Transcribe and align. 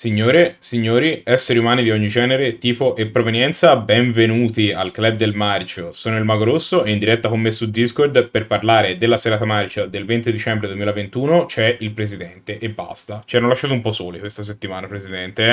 Signore, 0.00 0.56
signori, 0.60 1.20
esseri 1.26 1.58
umani 1.58 1.82
di 1.82 1.90
ogni 1.90 2.08
genere, 2.08 2.56
tipo 2.56 2.96
e 2.96 3.08
provenienza, 3.08 3.76
benvenuti 3.76 4.72
al 4.72 4.92
Club 4.92 5.16
del 5.16 5.34
Marcio. 5.34 5.90
Sono 5.90 6.16
il 6.16 6.24
Mago 6.24 6.44
Rosso 6.44 6.84
e 6.84 6.92
in 6.92 6.98
diretta 6.98 7.28
con 7.28 7.38
me 7.38 7.50
su 7.50 7.70
Discord 7.70 8.28
per 8.28 8.46
parlare 8.46 8.96
della 8.96 9.18
serata 9.18 9.44
marcia 9.44 9.84
del 9.84 10.06
20 10.06 10.32
dicembre 10.32 10.68
2021 10.68 11.44
c'è 11.44 11.76
il 11.80 11.90
presidente 11.90 12.56
e 12.56 12.70
basta. 12.70 13.22
Ci 13.26 13.36
hanno 13.36 13.48
lasciato 13.48 13.74
un 13.74 13.82
po' 13.82 13.92
soli 13.92 14.20
questa 14.20 14.42
settimana, 14.42 14.86
presidente, 14.86 15.52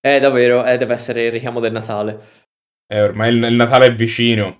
eh? 0.00 0.14
Eh, 0.14 0.18
davvero, 0.18 0.64
eh, 0.64 0.78
deve 0.78 0.94
essere 0.94 1.26
il 1.26 1.32
richiamo 1.32 1.60
del 1.60 1.72
Natale. 1.72 2.18
Eh, 2.86 3.02
ormai 3.02 3.34
il, 3.34 3.44
il 3.44 3.54
Natale 3.54 3.84
è 3.84 3.94
vicino. 3.94 4.56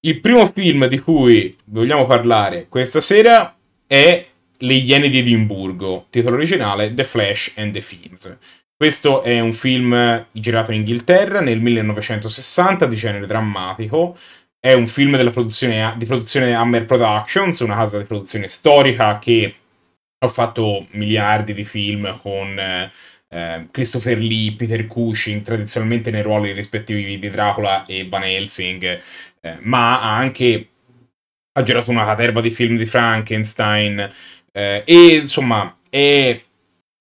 Il 0.00 0.18
primo 0.18 0.48
film 0.48 0.86
di 0.86 0.98
cui 0.98 1.56
vogliamo 1.66 2.06
parlare 2.06 2.66
questa 2.68 3.00
sera 3.00 3.56
è 3.86 4.29
le 4.60 4.74
Iene 4.74 5.08
di 5.08 5.18
Edimburgo, 5.18 6.06
titolo 6.10 6.36
originale 6.36 6.92
The 6.94 7.04
Flash 7.04 7.52
and 7.56 7.72
the 7.72 7.80
Fiends. 7.80 8.36
Questo 8.76 9.22
è 9.22 9.38
un 9.40 9.52
film 9.52 10.26
girato 10.32 10.72
in 10.72 10.78
Inghilterra 10.78 11.40
nel 11.40 11.60
1960 11.60 12.86
di 12.86 12.96
genere 12.96 13.26
drammatico. 13.26 14.16
È 14.58 14.72
un 14.72 14.86
film 14.86 15.16
produzione, 15.30 15.94
di 15.96 16.06
produzione 16.06 16.54
Hammer 16.54 16.86
Productions, 16.86 17.60
una 17.60 17.76
casa 17.76 17.98
di 17.98 18.04
produzione 18.04 18.48
storica 18.48 19.18
che 19.18 19.54
ha 20.18 20.28
fatto 20.28 20.86
miliardi 20.92 21.54
di 21.54 21.64
film 21.64 22.18
con 22.20 22.58
eh, 22.58 23.68
Christopher 23.70 24.18
Lee, 24.18 24.54
Peter 24.54 24.86
Cushing, 24.86 25.42
tradizionalmente 25.42 26.10
nei 26.10 26.22
ruoli 26.22 26.52
rispettivi 26.52 27.18
di 27.18 27.30
Dracula 27.30 27.86
e 27.86 28.08
Van 28.08 28.24
Helsing, 28.24 29.00
eh, 29.40 29.56
ma 29.60 30.00
ha 30.00 30.16
anche 30.16 30.68
ha 31.52 31.62
girato 31.62 31.90
una 31.90 32.04
caterva 32.04 32.40
di 32.40 32.50
film 32.50 32.76
di 32.76 32.86
Frankenstein, 32.86 34.08
eh, 34.52 34.82
e 34.84 35.14
insomma, 35.16 35.78
è 35.88 36.40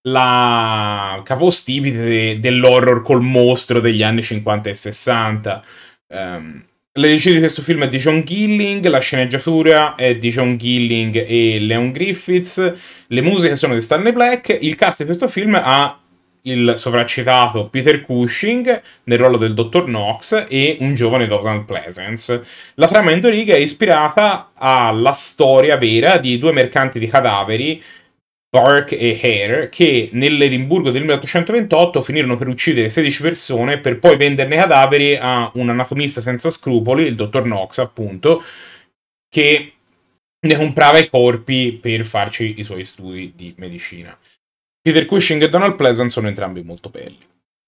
la 0.03 1.21
capostipite 1.23 1.97
de- 1.97 2.39
dell'horror 2.39 3.01
col 3.01 3.21
mostro 3.21 3.79
degli 3.79 4.03
anni 4.03 4.21
50 4.21 4.69
e 4.69 4.73
60. 4.73 5.63
Um, 6.07 6.63
la 6.93 7.07
regia 7.07 7.31
di 7.31 7.39
questo 7.39 7.61
film 7.61 7.83
è 7.83 7.87
di 7.87 7.97
John 7.97 8.23
Gilling, 8.23 8.85
la 8.87 8.99
sceneggiatura 8.99 9.95
è 9.95 10.15
di 10.15 10.31
John 10.31 10.57
Gilling 10.57 11.15
e 11.15 11.59
Leon 11.59 11.91
Griffiths, 11.91 12.73
le 13.07 13.21
musiche 13.21 13.55
sono 13.55 13.73
di 13.73 13.81
Stanley 13.81 14.11
Black, 14.11 14.57
il 14.59 14.75
cast 14.75 14.99
di 14.99 15.05
questo 15.05 15.27
film 15.27 15.55
ha 15.55 15.97
il 16.43 16.73
sovraccitato 16.75 17.67
Peter 17.67 18.01
Cushing 18.01 18.81
nel 19.03 19.17
ruolo 19.17 19.37
del 19.37 19.53
dottor 19.53 19.85
Knox 19.85 20.45
e 20.49 20.77
un 20.79 20.95
giovane 20.95 21.27
Donald 21.27 21.65
Pleasance. 21.65 22.43
La 22.75 22.87
trama 22.87 23.11
in 23.11 23.27
righe 23.29 23.55
è 23.55 23.59
ispirata 23.59 24.51
alla 24.53 25.11
storia 25.11 25.77
vera 25.77 26.17
di 26.17 26.37
due 26.37 26.53
mercanti 26.53 26.99
di 26.99 27.07
cadaveri, 27.07 27.81
Burke 28.51 28.97
e 28.97 29.19
Hare, 29.21 29.69
che 29.69 30.09
nell'Edimburgo 30.13 30.89
del 30.89 31.01
1828 31.01 32.01
finirono 32.01 32.35
per 32.35 32.47
uccidere 32.47 32.89
16 32.89 33.21
persone 33.21 33.77
per 33.77 33.99
poi 33.99 34.17
venderne 34.17 34.55
i 34.55 34.57
cadaveri 34.57 35.15
a 35.15 35.51
un 35.53 35.69
anatomista 35.69 36.19
senza 36.19 36.49
scrupoli, 36.49 37.05
il 37.05 37.15
dottor 37.15 37.43
Knox 37.43 37.77
appunto, 37.77 38.43
che 39.29 39.73
ne 40.41 40.55
comprava 40.55 40.97
i 40.97 41.09
corpi 41.09 41.73
per 41.73 42.03
farci 42.03 42.55
i 42.57 42.63
suoi 42.63 42.83
studi 42.83 43.33
di 43.35 43.53
medicina. 43.57 44.17
Peter 44.91 45.05
Cushing 45.05 45.39
e 45.43 45.49
Donald 45.49 45.75
Pleasant 45.75 46.09
sono 46.09 46.29
entrambi 46.29 46.63
molto 46.63 46.89
belli. 46.89 47.19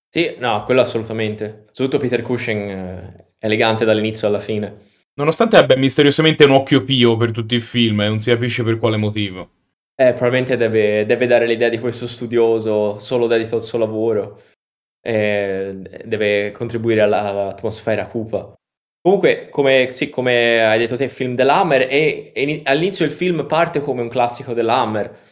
Sì, 0.09 0.37
no, 0.39 0.63
quello 0.63 0.81
assolutamente. 0.81 1.65
Soprattutto 1.71 1.99
Peter 1.99 2.23
Cushing 2.23 2.69
eh, 2.69 3.25
elegante 3.37 3.85
dall'inizio 3.85 4.27
alla 4.27 4.39
fine. 4.39 4.75
Nonostante 5.13 5.55
abbia 5.55 5.77
misteriosamente 5.77 6.45
un 6.45 6.51
occhio 6.53 6.83
pio 6.83 7.17
per 7.17 7.29
tutti 7.29 7.53
i 7.53 7.59
film 7.59 8.01
e 8.01 8.07
non 8.07 8.17
si 8.17 8.31
capisce 8.31 8.63
per 8.63 8.79
quale 8.79 8.97
motivo. 8.97 9.51
Eh, 9.93 10.13
probabilmente 10.13 10.57
deve, 10.57 11.05
deve 11.05 11.27
dare 11.27 11.45
l'idea 11.45 11.69
di 11.69 11.77
questo 11.77 12.07
studioso 12.07 12.97
solo 12.97 13.27
dedito 13.27 13.55
al 13.55 13.61
suo 13.61 13.77
lavoro. 13.77 14.41
Eh, 14.99 15.75
deve 16.03 16.51
contribuire 16.53 17.01
alla, 17.01 17.21
all'atmosfera 17.21 18.07
cupa. 18.07 18.51
Comunque, 18.99 19.49
come, 19.51 19.89
sì, 19.91 20.09
come 20.09 20.65
hai 20.65 20.79
detto 20.79 20.95
te, 20.95 21.07
film 21.07 21.35
dell'Hammer, 21.35 21.81
e, 21.87 22.31
e 22.33 22.61
all'inizio 22.65 23.05
il 23.05 23.11
film 23.11 23.45
parte 23.45 23.79
come 23.79 24.01
un 24.01 24.09
classico 24.09 24.53
dell'Hammer 24.53 25.29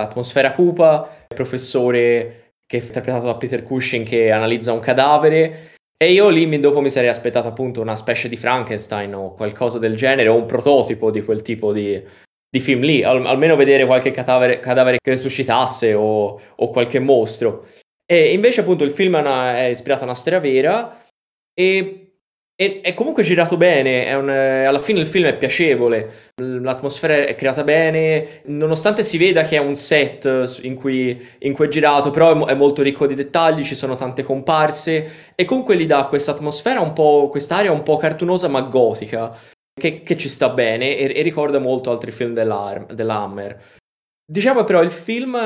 Atmosfera 0.00 0.52
cupa, 0.52 1.26
professore 1.26 2.52
che 2.64 2.78
è 2.78 2.80
interpretato 2.80 3.26
da 3.26 3.36
Peter 3.36 3.62
Cushing 3.62 4.06
che 4.06 4.30
analizza 4.30 4.72
un 4.72 4.80
cadavere 4.80 5.72
e 6.00 6.12
io 6.12 6.28
lì 6.28 6.60
dopo 6.60 6.80
mi 6.80 6.90
sarei 6.90 7.08
aspettato 7.08 7.48
appunto 7.48 7.80
una 7.80 7.96
specie 7.96 8.28
di 8.28 8.36
Frankenstein 8.36 9.12
o 9.14 9.34
qualcosa 9.34 9.80
del 9.80 9.96
genere 9.96 10.28
o 10.28 10.36
un 10.36 10.46
prototipo 10.46 11.10
di 11.10 11.22
quel 11.22 11.42
tipo 11.42 11.72
di, 11.72 12.00
di 12.48 12.60
film 12.60 12.82
lì, 12.82 13.02
Al, 13.02 13.26
almeno 13.26 13.56
vedere 13.56 13.84
qualche 13.84 14.12
cadavere, 14.12 14.60
cadavere 14.60 14.98
che 15.02 15.10
resuscitasse 15.10 15.94
o, 15.94 16.40
o, 16.54 16.70
qualche 16.70 17.00
mostro. 17.00 17.66
E 18.06 18.32
invece 18.32 18.60
appunto 18.60 18.84
il 18.84 18.92
film 18.92 19.16
è, 19.16 19.20
una, 19.20 19.56
è 19.56 19.64
ispirato 19.64 20.02
a 20.02 20.04
una 20.04 20.14
storia 20.14 20.38
vera 20.38 21.04
e 21.52 22.07
e, 22.60 22.80
è 22.80 22.92
comunque 22.92 23.22
girato 23.22 23.56
bene, 23.56 24.12
un, 24.14 24.28
alla 24.28 24.80
fine 24.80 24.98
il 24.98 25.06
film 25.06 25.26
è 25.26 25.36
piacevole, 25.36 26.32
l'atmosfera 26.42 27.24
è 27.24 27.36
creata 27.36 27.62
bene, 27.62 28.40
nonostante 28.46 29.04
si 29.04 29.16
veda 29.16 29.44
che 29.44 29.54
è 29.54 29.60
un 29.60 29.76
set 29.76 30.58
in 30.62 30.74
cui, 30.74 31.24
in 31.38 31.52
cui 31.52 31.66
è 31.66 31.68
girato, 31.68 32.10
però 32.10 32.46
è, 32.46 32.50
è, 32.50 32.54
molto 32.56 32.82
ricco 32.82 33.06
di 33.06 33.14
dettagli, 33.14 33.62
ci 33.62 33.76
sono 33.76 33.94
tante 33.94 34.24
comparse 34.24 35.32
e 35.36 35.44
comunque 35.44 35.76
gli 35.76 35.86
dà 35.86 36.06
questa 36.06 36.32
atmosfera 36.32 36.80
un 36.80 36.92
po', 36.94 37.28
quest'aria 37.30 37.70
un 37.70 37.84
po' 37.84 37.96
cartunosa 37.96 38.48
ma 38.48 38.62
gotica, 38.62 39.38
che, 39.72 40.00
che 40.00 40.16
ci 40.16 40.28
sta 40.28 40.48
bene 40.48 40.96
e, 40.96 41.12
e, 41.16 41.22
ricorda 41.22 41.60
molto 41.60 41.92
altri 41.92 42.10
film 42.10 42.34
dell'Hammer. 42.34 43.62
Diciamo 44.26 44.64
però 44.64 44.82
il 44.82 44.90
film, 44.90 45.36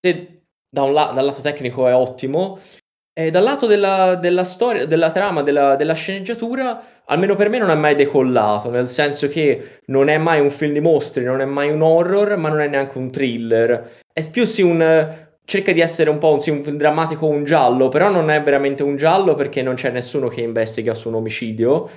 se 0.00 0.44
da 0.70 0.84
un 0.84 0.94
la- 0.94 1.10
dal 1.12 1.26
lato 1.26 1.42
tecnico 1.42 1.86
è 1.86 1.94
ottimo, 1.94 2.58
e 3.12 3.30
dal 3.30 3.42
lato 3.42 3.66
della, 3.66 4.14
della 4.14 4.44
storia, 4.44 4.86
della 4.86 5.10
trama, 5.10 5.42
della, 5.42 5.76
della, 5.76 5.94
sceneggiatura, 5.94 7.02
almeno 7.06 7.34
per 7.34 7.48
me 7.48 7.58
non 7.58 7.70
è 7.70 7.74
mai 7.74 7.94
decollato, 7.94 8.70
nel 8.70 8.88
senso 8.88 9.28
che 9.28 9.80
non 9.86 10.08
è 10.08 10.16
mai 10.16 10.40
un 10.40 10.50
film 10.50 10.72
di 10.72 10.80
mostri, 10.80 11.24
non 11.24 11.40
è 11.40 11.44
mai 11.44 11.70
un 11.70 11.82
horror, 11.82 12.36
ma 12.36 12.48
non 12.48 12.60
è 12.60 12.68
neanche 12.68 12.98
un 12.98 13.10
thriller. 13.10 13.98
È 14.12 14.28
più 14.30 14.44
sì 14.44 14.62
un... 14.62 15.28
cerca 15.44 15.72
di 15.72 15.80
essere 15.80 16.08
un 16.08 16.18
po' 16.18 16.32
un, 16.32 16.40
sì, 16.40 16.50
un 16.50 16.76
drammatico 16.76 17.26
un 17.26 17.44
giallo, 17.44 17.88
però 17.88 18.10
non 18.10 18.30
è 18.30 18.42
veramente 18.42 18.82
un 18.82 18.96
giallo 18.96 19.34
perché 19.34 19.60
non 19.60 19.74
c'è 19.74 19.90
nessuno 19.90 20.28
che 20.28 20.42
investiga 20.42 20.94
su 20.94 21.08
un 21.08 21.16
omicidio, 21.16 21.90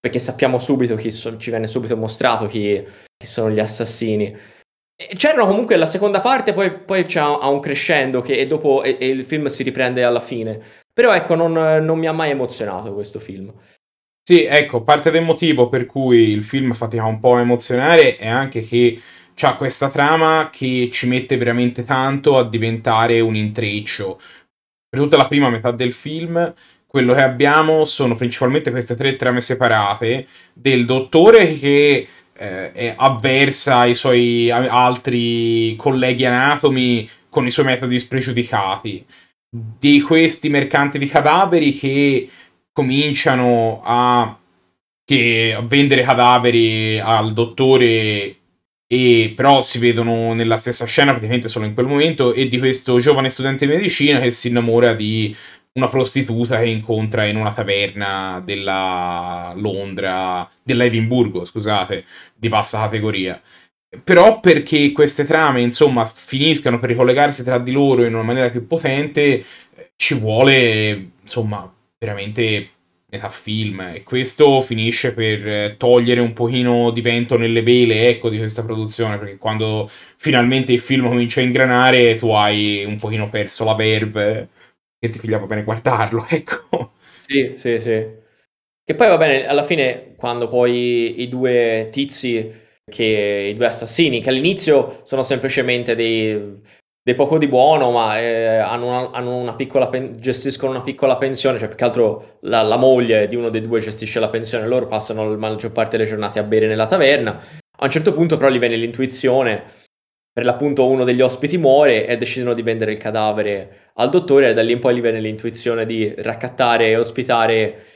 perché 0.00 0.18
sappiamo 0.18 0.58
subito 0.58 0.96
chi 0.96 1.10
so, 1.10 1.36
ci 1.36 1.50
viene 1.50 1.66
subito 1.66 1.96
mostrato 1.96 2.46
chi, 2.46 2.84
chi 3.16 3.26
sono 3.26 3.50
gli 3.50 3.60
assassini. 3.60 4.36
C'erano 5.14 5.46
comunque 5.46 5.76
la 5.76 5.86
seconda 5.86 6.20
parte, 6.20 6.52
poi, 6.52 6.72
poi 6.72 7.04
c'è 7.04 7.22
un 7.22 7.60
crescendo 7.60 8.20
che, 8.20 8.36
e 8.36 8.48
dopo 8.48 8.82
e, 8.82 8.96
e 8.98 9.06
il 9.06 9.24
film 9.24 9.46
si 9.46 9.62
riprende 9.62 10.02
alla 10.02 10.20
fine. 10.20 10.60
Però 10.92 11.14
ecco, 11.14 11.36
non, 11.36 11.52
non, 11.52 11.98
mi 11.98 12.08
ha 12.08 12.12
mai 12.12 12.30
emozionato 12.30 12.92
questo 12.92 13.20
film. 13.20 13.52
Sì, 14.20 14.42
ecco, 14.42 14.82
parte 14.82 15.12
del 15.12 15.22
motivo 15.22 15.68
per 15.68 15.86
cui 15.86 16.30
il 16.30 16.42
film 16.42 16.72
fatica 16.72 17.04
un 17.04 17.20
po' 17.20 17.36
a 17.36 17.40
emozionare 17.40 18.16
è 18.16 18.26
anche 18.26 18.62
che 18.62 19.00
c'ha 19.34 19.54
questa 19.54 19.88
trama 19.88 20.50
che 20.52 20.90
ci 20.92 21.06
mette 21.06 21.36
veramente 21.36 21.84
tanto 21.84 22.36
a 22.36 22.48
diventare 22.48 23.20
un 23.20 23.36
intreccio. 23.36 24.18
Per 24.88 24.98
tutta 24.98 25.16
la 25.16 25.28
prima 25.28 25.48
metà 25.48 25.70
del 25.70 25.92
film, 25.92 26.52
quello 26.88 27.14
che 27.14 27.22
abbiamo 27.22 27.84
sono 27.84 28.16
principalmente 28.16 28.72
queste 28.72 28.96
tre 28.96 29.14
trame 29.14 29.40
separate 29.40 30.26
del 30.52 30.84
dottore 30.84 31.54
che 31.56 32.08
eh, 32.38 32.94
avversa 32.96 33.78
ai 33.78 33.94
suoi 33.94 34.50
altri 34.50 35.74
colleghi 35.76 36.24
anatomi 36.24 37.08
con 37.28 37.46
i 37.46 37.50
suoi 37.50 37.66
metodi 37.66 37.98
spregiudicati. 37.98 39.04
Di 39.50 40.00
questi 40.02 40.48
mercanti 40.48 40.98
di 40.98 41.06
cadaveri 41.06 41.72
che 41.74 42.28
cominciano 42.72 43.80
a, 43.84 44.38
che, 45.04 45.54
a 45.56 45.62
vendere 45.62 46.02
cadaveri 46.02 46.98
al 46.98 47.32
dottore 47.32 48.36
e 48.90 49.34
però 49.36 49.60
si 49.60 49.78
vedono 49.78 50.32
nella 50.32 50.56
stessa 50.56 50.86
scena 50.86 51.10
praticamente 51.10 51.48
solo 51.48 51.66
in 51.66 51.74
quel 51.74 51.86
momento 51.86 52.32
e 52.32 52.48
di 52.48 52.58
questo 52.58 52.98
giovane 53.00 53.28
studente 53.28 53.66
di 53.66 53.74
medicina 53.74 54.18
che 54.18 54.30
si 54.30 54.48
innamora 54.48 54.94
di 54.94 55.36
una 55.74 55.88
prostituta 55.88 56.58
che 56.58 56.66
incontra 56.66 57.24
in 57.24 57.36
una 57.36 57.52
taverna 57.52 58.42
della 58.44 59.52
Londra, 59.56 60.48
della 60.62 60.84
Edimburgo, 60.84 61.44
scusate, 61.44 62.04
di 62.34 62.48
bassa 62.48 62.80
categoria. 62.80 63.40
Però 64.04 64.40
perché 64.40 64.92
queste 64.92 65.24
trame, 65.24 65.60
insomma, 65.60 66.04
finiscano 66.04 66.78
per 66.78 66.90
ricollegarsi 66.90 67.42
tra 67.44 67.58
di 67.58 67.72
loro 67.72 68.04
in 68.04 68.14
una 68.14 68.22
maniera 68.22 68.50
più 68.50 68.66
potente, 68.66 69.44
ci 69.96 70.14
vuole, 70.14 71.10
insomma, 71.22 71.72
veramente 71.98 72.70
metà 73.10 73.30
film 73.30 73.80
e 73.94 74.02
questo 74.02 74.60
finisce 74.60 75.14
per 75.14 75.76
togliere 75.78 76.20
un 76.20 76.34
pochino 76.34 76.90
di 76.90 77.00
vento 77.00 77.38
nelle 77.38 77.62
vele 77.62 78.06
ecco 78.08 78.28
di 78.28 78.36
questa 78.36 78.62
produzione 78.62 79.16
perché 79.16 79.38
quando 79.38 79.88
finalmente 79.88 80.74
il 80.74 80.80
film 80.80 81.06
comincia 81.08 81.40
a 81.40 81.44
ingranare 81.44 82.18
tu 82.18 82.30
hai 82.32 82.84
un 82.84 82.98
pochino 82.98 83.30
perso 83.30 83.64
la 83.64 83.74
verve 83.74 84.48
che 84.98 85.10
ti 85.10 85.18
pigliava 85.18 85.46
bene 85.46 85.64
guardarlo, 85.64 86.26
ecco. 86.30 86.92
Sì, 87.20 87.52
sì, 87.56 87.78
sì. 87.78 88.26
Che 88.84 88.94
poi 88.94 89.08
va 89.08 89.18
bene, 89.18 89.46
alla 89.46 89.62
fine, 89.62 90.14
quando 90.16 90.48
poi 90.48 91.20
i 91.20 91.28
due 91.28 91.88
tizi, 91.90 92.50
che, 92.90 93.50
i 93.52 93.54
due 93.54 93.66
assassini, 93.66 94.20
che 94.20 94.30
all'inizio 94.30 95.00
sono 95.02 95.22
semplicemente 95.22 95.94
dei, 95.94 96.60
di 97.02 97.14
poco 97.14 97.38
di 97.38 97.48
buono, 97.48 97.90
ma 97.90 98.18
eh, 98.18 98.56
hanno, 98.56 98.86
una, 98.86 99.10
hanno 99.10 99.36
una, 99.36 99.54
piccola 99.54 99.88
pen- 99.88 100.12
gestiscono 100.18 100.72
una 100.72 100.82
piccola 100.82 101.16
pensione, 101.18 101.58
cioè 101.58 101.68
più 101.68 101.76
che 101.76 101.84
altro 101.84 102.38
la, 102.42 102.62
la, 102.62 102.76
moglie 102.76 103.26
di 103.26 103.36
uno 103.36 103.50
dei 103.50 103.60
due 103.60 103.80
gestisce 103.80 104.20
la 104.20 104.30
pensione, 104.30 104.66
loro 104.66 104.86
passano 104.86 105.28
la 105.28 105.36
maggior 105.36 105.70
parte 105.70 105.96
delle 105.96 106.08
giornate 106.08 106.38
a 106.38 106.42
bere 106.42 106.66
nella 106.66 106.86
taverna. 106.86 107.38
A 107.80 107.84
un 107.84 107.90
certo 107.90 108.12
punto 108.12 108.36
però 108.36 108.50
gli 108.50 108.58
viene 108.58 108.76
l'intuizione, 108.76 109.64
per 110.38 110.46
l'appunto 110.46 110.86
uno 110.86 111.02
degli 111.02 111.20
ospiti 111.20 111.58
muore 111.58 112.06
e 112.06 112.16
decidono 112.16 112.54
di 112.54 112.62
vendere 112.62 112.92
il 112.92 112.98
cadavere 112.98 113.90
al 113.94 114.08
dottore 114.08 114.50
e 114.50 114.54
da 114.54 114.62
lì 114.62 114.70
in 114.70 114.78
poi 114.78 114.94
gli 114.94 115.00
viene 115.00 115.18
l'intuizione 115.18 115.84
di 115.84 116.14
raccattare 116.16 116.90
e 116.90 116.96
ospitare 116.96 117.86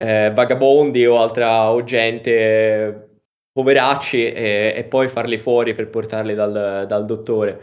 eh, 0.00 0.30
vagabondi 0.32 1.04
o 1.06 1.20
altra 1.20 1.72
o 1.72 1.82
gente 1.82 3.22
poveracci 3.50 4.32
e, 4.32 4.74
e, 4.76 4.84
poi 4.84 5.08
farli 5.08 5.38
fuori 5.38 5.74
per 5.74 5.88
portarli 5.88 6.36
dal, 6.36 6.84
dal 6.86 7.04
dottore. 7.04 7.62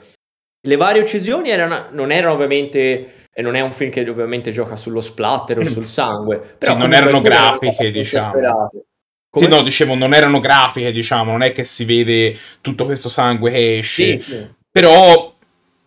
Le 0.67 0.75
varie 0.75 1.01
uccisioni 1.01 1.49
erano, 1.49 1.85
non 1.91 2.11
erano 2.11 2.33
ovviamente 2.33 3.27
e 3.31 3.41
non 3.41 3.55
è 3.55 3.61
un 3.61 3.71
film 3.71 3.89
che 3.89 4.01
ovviamente 4.09 4.51
gioca 4.51 4.75
sullo 4.75 4.99
splatter 4.99 5.59
o 5.59 5.61
mm. 5.61 5.63
sul 5.63 5.87
sangue. 5.87 6.41
Però 6.57 6.73
sì, 6.73 6.77
non 6.77 6.91
erano 6.91 7.21
grafiche, 7.21 7.89
diciamo. 7.89 8.69
Sì, 9.39 9.47
no, 9.47 9.61
dicevo, 9.61 9.95
non 9.95 10.13
erano 10.13 10.39
grafiche, 10.39 10.91
diciamo, 10.91 11.31
non 11.31 11.41
è 11.41 11.51
che 11.51 11.63
si 11.63 11.85
vede 11.85 12.37
tutto 12.61 12.85
questo 12.85 13.09
sangue 13.09 13.51
che 13.51 13.77
esce. 13.77 14.19
Sì, 14.19 14.31
sì. 14.31 14.47
Però 14.71 15.35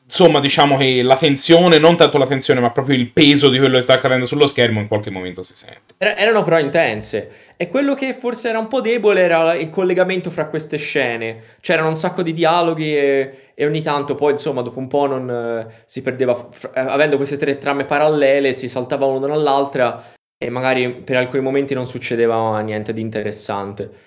insomma, 0.09 0.41
diciamo 0.41 0.79
che 0.79 1.03
la 1.03 1.17
tensione, 1.17 1.79
non 1.79 1.95
tanto 1.95 2.17
la 2.17 2.27
tensione, 2.27 2.61
ma 2.61 2.71
proprio 2.71 2.97
il 2.97 3.11
peso 3.11 3.51
di 3.51 3.59
quello 3.59 3.75
che 3.77 3.83
sta 3.83 3.93
accadendo 3.93 4.25
sullo 4.25 4.47
schermo 4.47 4.81
in 4.81 4.89
qualche 4.89 5.11
momento 5.11 5.43
si 5.43 5.55
sente. 5.55 5.95
erano 5.99 6.43
però 6.43 6.59
intense. 6.59 7.31
E 7.59 7.69
quello 7.69 7.95
che 7.95 8.17
forse 8.19 8.49
era 8.49 8.59
un 8.59 8.69
po' 8.69 8.81
debole 8.81 9.21
era 9.21 9.55
il 9.55 9.69
collegamento 9.69 10.31
fra 10.31 10.47
queste 10.47 10.79
scene. 10.79 11.43
C'erano 11.61 11.89
un 11.89 11.97
sacco 11.97 12.23
di 12.23 12.33
dialoghi 12.33 12.97
e, 12.97 13.51
e 13.55 13.67
ogni 13.67 13.83
tanto 13.83 14.15
poi, 14.15 14.33
insomma, 14.33 14.63
dopo 14.63 14.79
un 14.79 14.89
po' 14.89 15.07
non 15.07 15.29
uh, 15.29 15.71
si 15.85 16.01
perdeva. 16.01 16.35
F- 16.35 16.71
eh, 16.75 16.81
avendo 16.81 17.17
queste 17.17 17.37
tre 17.37 17.59
trame 17.59 17.85
parallele, 17.85 18.55
si 18.55 18.67
saltava 18.67 19.05
una 19.05 19.27
dall'altra 19.27 20.03
e 20.39 20.51
magari 20.51 21.03
per 21.03 21.17
alcuni 21.17 21.43
momenti 21.43 21.75
non 21.75 21.87
succedeva 21.87 22.61
niente 22.61 22.93
di 22.93 23.01
interessante. 23.01 24.07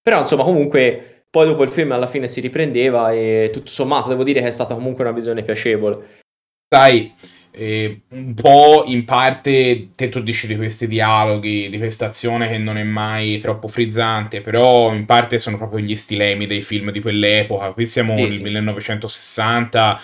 Però, 0.00 0.20
insomma, 0.20 0.44
comunque 0.44 1.24
poi 1.28 1.46
dopo 1.46 1.62
il 1.64 1.70
film 1.70 1.92
alla 1.92 2.06
fine 2.06 2.28
si 2.28 2.40
riprendeva 2.40 3.10
e 3.12 3.50
tutto 3.52 3.70
sommato 3.70 4.08
devo 4.08 4.22
dire 4.22 4.40
che 4.40 4.48
è 4.48 4.50
stata 4.50 4.74
comunque 4.74 5.02
una 5.02 5.12
visione 5.12 5.42
piacevole. 5.42 6.20
Sai, 6.68 7.12
eh, 7.50 8.02
un 8.10 8.34
po' 8.34 8.84
in 8.86 9.04
parte 9.04 9.90
te 9.94 10.08
tu 10.08 10.20
dici 10.20 10.46
di 10.46 10.56
questi 10.56 10.86
dialoghi, 10.86 11.68
di 11.68 11.78
questa 11.78 12.06
azione 12.06 12.48
che 12.48 12.58
non 12.58 12.78
è 12.78 12.82
mai 12.82 13.38
troppo 13.38 13.68
frizzante, 13.68 14.40
però 14.40 14.92
in 14.94 15.04
parte 15.04 15.38
sono 15.38 15.56
proprio 15.56 15.80
gli 15.80 15.96
stilemi 15.96 16.46
dei 16.46 16.62
film 16.62 16.90
di 16.90 17.00
quell'epoca. 17.00 17.72
Qui 17.72 17.86
siamo 17.86 18.16
sì, 18.16 18.22
nel 18.22 18.32
sì. 18.34 18.42
1960 18.42 20.00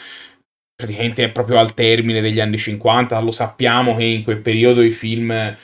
praticamente 0.79 1.25
è 1.25 1.33
proprio 1.33 1.59
al 1.59 1.75
termine 1.75 2.21
degli 2.21 2.39
anni 2.39 2.57
50, 2.57 3.19
lo 3.19 3.33
sappiamo 3.33 3.97
che 3.97 4.05
in 4.05 4.23
quel 4.23 4.39
periodo 4.39 4.81
i 4.81 4.93
film 4.93 5.57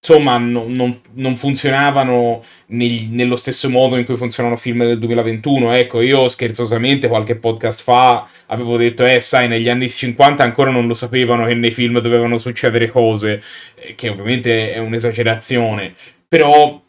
insomma 0.00 0.38
no, 0.38 0.64
non, 0.66 1.02
non, 1.14 1.36
funzionavano 1.36 2.42
nel, 2.68 3.08
nello 3.10 3.36
stesso 3.36 3.68
modo 3.68 3.98
in 3.98 4.06
cui 4.06 4.16
funzionano 4.16 4.56
film 4.56 4.84
del 4.86 4.98
2021. 4.98 5.74
Ecco, 5.74 6.00
io 6.00 6.28
scherzosamente 6.28 7.08
qualche 7.08 7.36
podcast 7.36 7.82
fa 7.82 8.26
avevo 8.46 8.78
detto, 8.78 9.04
eh, 9.04 9.20
sai, 9.20 9.48
negli 9.48 9.68
anni 9.68 9.86
50 9.86 10.42
ancora 10.42 10.70
non 10.70 10.86
lo 10.86 10.94
sapevano 10.94 11.44
che 11.44 11.52
nei 11.54 11.72
film 11.72 12.00
dovevano 12.00 12.38
succedere 12.38 12.88
cose, 12.88 13.42
eh, 13.74 13.94
che 13.96 14.08
ovviamente 14.08 14.72
è 14.72 14.78
un'esagerazione, 14.78 15.92
però 16.26 16.80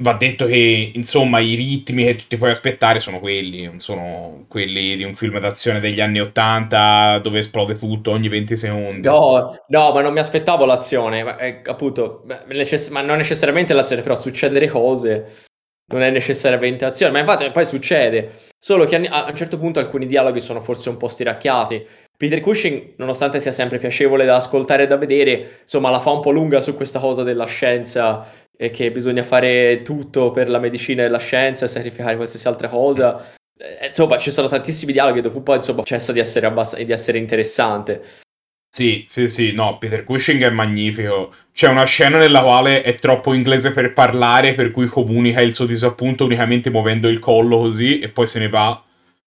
va 0.00 0.14
detto 0.14 0.46
che 0.46 0.92
insomma 0.94 1.40
i 1.40 1.54
ritmi 1.54 2.04
che 2.04 2.16
tu 2.16 2.24
ti 2.26 2.36
puoi 2.36 2.50
aspettare 2.50 3.00
sono 3.00 3.20
quelli, 3.20 3.64
non 3.64 3.80
sono 3.80 4.44
quelli 4.48 4.96
di 4.96 5.04
un 5.04 5.14
film 5.14 5.38
d'azione 5.38 5.80
degli 5.80 6.00
anni 6.00 6.20
80 6.20 7.18
dove 7.18 7.40
esplode 7.40 7.78
tutto 7.78 8.10
ogni 8.10 8.28
20 8.28 8.56
secondi. 8.56 9.06
No, 9.06 9.58
no, 9.68 9.92
ma 9.92 10.00
non 10.00 10.12
mi 10.12 10.18
aspettavo 10.18 10.64
l'azione, 10.64 11.22
ma, 11.22 11.36
eh, 11.36 11.60
appunto, 11.64 12.24
necess- 12.46 12.88
ma 12.88 13.02
non 13.02 13.18
necessariamente 13.18 13.74
l'azione, 13.74 14.02
però 14.02 14.14
succedere 14.14 14.68
cose 14.68 15.48
non 15.92 16.02
è 16.02 16.10
necessariamente 16.10 16.84
azione, 16.84 17.12
ma 17.12 17.18
infatti 17.18 17.50
poi 17.50 17.66
succede, 17.66 18.30
solo 18.58 18.86
che 18.86 18.96
a 18.96 19.26
un 19.28 19.34
certo 19.34 19.58
punto 19.58 19.80
alcuni 19.80 20.06
dialoghi 20.06 20.40
sono 20.40 20.60
forse 20.60 20.88
un 20.88 20.96
po' 20.96 21.08
stiracchiati. 21.08 21.86
Peter 22.16 22.40
Cushing, 22.40 22.94
nonostante 22.98 23.40
sia 23.40 23.50
sempre 23.50 23.78
piacevole 23.78 24.24
da 24.24 24.36
ascoltare 24.36 24.84
e 24.84 24.86
da 24.86 24.96
vedere, 24.96 25.60
insomma 25.62 25.90
la 25.90 25.98
fa 25.98 26.10
un 26.10 26.20
po' 26.20 26.30
lunga 26.30 26.60
su 26.60 26.74
questa 26.74 27.00
cosa 27.00 27.22
della 27.22 27.46
scienza 27.46 28.24
e 28.62 28.68
che 28.68 28.90
bisogna 28.90 29.24
fare 29.24 29.80
tutto 29.82 30.32
per 30.32 30.50
la 30.50 30.58
medicina 30.58 31.02
e 31.02 31.08
la 31.08 31.18
scienza 31.18 31.64
e 31.64 31.68
sacrificare 31.68 32.16
qualsiasi 32.16 32.46
altra 32.46 32.68
cosa. 32.68 33.32
Eh, 33.56 33.86
insomma, 33.86 34.18
ci 34.18 34.30
sono 34.30 34.48
tantissimi 34.48 34.92
dialoghi 34.92 35.22
dopo 35.22 35.38
un 35.38 35.42
po' 35.42 35.54
insomma, 35.54 35.82
cessa 35.82 36.12
di 36.12 36.18
essere, 36.18 36.44
abbast- 36.44 36.78
di 36.78 36.92
essere 36.92 37.16
interessante. 37.16 38.02
Sì, 38.68 39.04
sì, 39.08 39.28
sì, 39.28 39.52
no, 39.52 39.78
Peter 39.78 40.04
Cushing 40.04 40.42
è 40.42 40.50
magnifico. 40.50 41.32
C'è 41.54 41.68
una 41.68 41.84
scena 41.84 42.18
nella 42.18 42.42
quale 42.42 42.82
è 42.82 42.94
troppo 42.96 43.32
inglese 43.32 43.72
per 43.72 43.94
parlare, 43.94 44.54
per 44.54 44.72
cui 44.72 44.88
comunica 44.88 45.40
il 45.40 45.54
suo 45.54 45.64
disappunto 45.64 46.26
unicamente 46.26 46.68
muovendo 46.68 47.08
il 47.08 47.18
collo 47.18 47.56
così 47.60 47.98
e 47.98 48.10
poi 48.10 48.26
se 48.26 48.40
ne 48.40 48.50
va. 48.50 48.84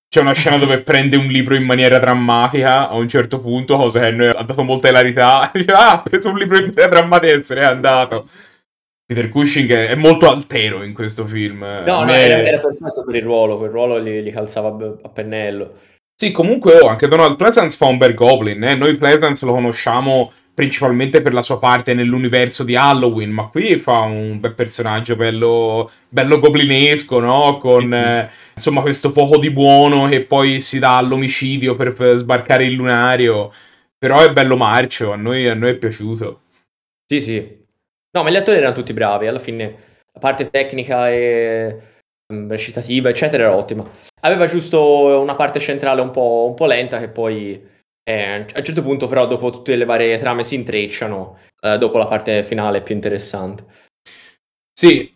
C'è 0.10 0.22
una 0.22 0.34
scena 0.34 0.58
dove 0.58 0.82
prende 0.86 1.18
un 1.18 1.26
libro 1.26 1.56
in 1.56 1.64
maniera 1.64 1.98
drammatica 1.98 2.88
a 2.88 2.94
un 2.98 3.08
certo 3.08 3.40
punto, 3.40 3.78
cosa 3.78 4.00
che 4.02 4.06
a 4.06 4.12
noi 4.12 4.28
ha 4.28 4.44
dato 4.44 4.64
molta 4.64 4.90
hilarità. 4.90 5.52
ah, 5.74 5.92
ha 5.94 6.02
preso 6.04 6.30
un 6.30 6.38
libro 6.38 6.60
in 6.60 6.66
maniera 6.66 6.88
drammatica 6.88 7.34
e 7.34 7.42
se 7.42 7.56
n'è 7.56 7.64
andato. 7.64 8.28
Peter 9.06 9.30
Cushing 9.30 9.70
è 9.70 9.96
molto 9.96 10.30
altero 10.30 10.84
in 10.84 10.94
questo 10.94 11.26
film. 11.26 11.60
No, 11.60 12.04
no 12.04 12.12
era, 12.12 12.42
era, 12.42 12.60
perfetto 12.60 13.04
per 13.04 13.16
il 13.16 13.24
ruolo, 13.24 13.58
quel 13.58 13.70
ruolo 13.70 14.02
gli, 14.02 14.22
gli 14.22 14.32
calzava 14.32 14.70
a 15.02 15.10
pennello. 15.10 15.74
Sì, 16.16 16.32
comunque 16.32 16.80
oh, 16.80 16.88
anche 16.88 17.08
Donald 17.08 17.36
Pleasance 17.36 17.76
fa 17.76 17.88
un 17.88 17.98
bel 17.98 18.14
Goblin, 18.14 18.64
eh? 18.64 18.76
noi 18.76 18.96
Pleasance 18.96 19.46
lo 19.46 19.54
conosciamo 19.54 20.32
principalmente 20.54 21.22
per 21.22 21.34
la 21.34 21.42
sua 21.42 21.58
parte 21.58 21.94
nell'universo 21.94 22.64
di 22.64 22.76
Halloween, 22.76 23.32
ma 23.32 23.48
qui 23.48 23.76
fa 23.78 24.02
un 24.02 24.40
bel 24.40 24.54
personaggio 24.54 25.16
bello, 25.16 25.90
bello 26.08 26.40
goblinesco, 26.40 27.20
no? 27.20 27.58
Con 27.58 27.92
eh, 27.94 28.30
insomma 28.54 28.82
questo 28.82 29.12
poco 29.12 29.38
di 29.38 29.50
buono 29.50 30.08
che 30.08 30.24
poi 30.24 30.60
si 30.60 30.78
dà 30.78 30.98
all'omicidio 30.98 31.76
per, 31.76 31.94
per 31.94 32.18
sbarcare 32.18 32.66
il 32.66 32.74
lunario. 32.74 33.52
Però 33.98 34.20
è 34.20 34.32
bello 34.32 34.58
marcio, 34.58 35.12
a 35.12 35.16
noi, 35.16 35.48
a 35.48 35.54
noi 35.54 35.72
è 35.72 35.76
piaciuto. 35.76 36.42
Sì, 37.06 37.22
sì, 37.22 37.63
No, 38.16 38.24
ma 38.24 38.30
gli 38.30 38.36
attori 38.36 38.58
erano 38.58 38.74
tutti 38.74 38.94
bravi, 38.94 39.28
alla 39.28 39.40
fine 39.40 39.92
la 40.14 40.20
parte 40.20 40.50
tecnica 40.50 41.10
e 41.10 41.78
um, 42.32 42.48
recitativa, 42.48 43.10
eccetera, 43.10 43.46
era 43.46 43.56
ottima. 43.56 43.90
Aveva 44.22 44.46
giusto 44.46 45.20
una 45.20 45.36
parte 45.36 45.60
centrale 45.60 46.02
un 46.02 46.12
po', 46.12 46.46
un 46.48 46.54
po 46.54 46.68
lenta 46.68 47.00
che 47.00 47.10
poi 47.10 47.60
eh, 48.04 48.46
a 48.54 48.58
un 48.58 48.64
certo 48.64 48.84
punto 48.84 49.08
però 49.08 49.26
dopo 49.26 49.50
tutte 49.50 49.76
le 49.76 49.86
varie 49.86 50.18
trame 50.20 50.44
si 50.44 50.56
intrecciano, 50.56 51.40
eh, 51.60 51.78
dopo 51.80 51.98
la 51.98 52.06
parte 52.06 52.44
finale 52.44 52.82
più 52.82 52.94
interessante. 52.94 53.66
Sì, 54.72 55.12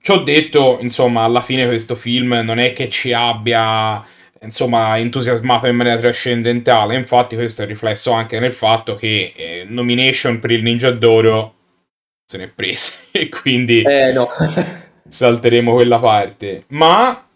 ci 0.00 0.10
ho 0.10 0.18
detto, 0.18 0.78
insomma, 0.80 1.22
alla 1.22 1.40
fine 1.40 1.66
questo 1.66 1.94
film 1.94 2.40
non 2.44 2.58
è 2.58 2.74
che 2.74 2.90
ci 2.90 3.12
abbia 3.14 4.04
insomma 4.42 4.98
entusiasmato 4.98 5.66
in 5.68 5.76
maniera 5.76 5.98
trascendentale 5.98 6.96
infatti 6.96 7.34
questo 7.34 7.62
è 7.62 7.66
riflesso 7.66 8.12
anche 8.12 8.38
nel 8.38 8.52
fatto 8.52 8.94
che 8.94 9.32
eh, 9.34 9.64
nomination 9.66 10.38
per 10.38 10.50
il 10.50 10.62
Ninja 10.62 10.90
d'Oro 10.90 11.54
se 12.24 12.38
ne 12.38 12.44
è 12.44 12.48
prese 12.48 13.08
e 13.12 13.28
quindi 13.28 13.82
eh, 13.82 14.12
no. 14.12 14.28
salteremo 15.06 15.74
quella 15.74 15.98
parte. 15.98 16.64
Ma 16.68 17.26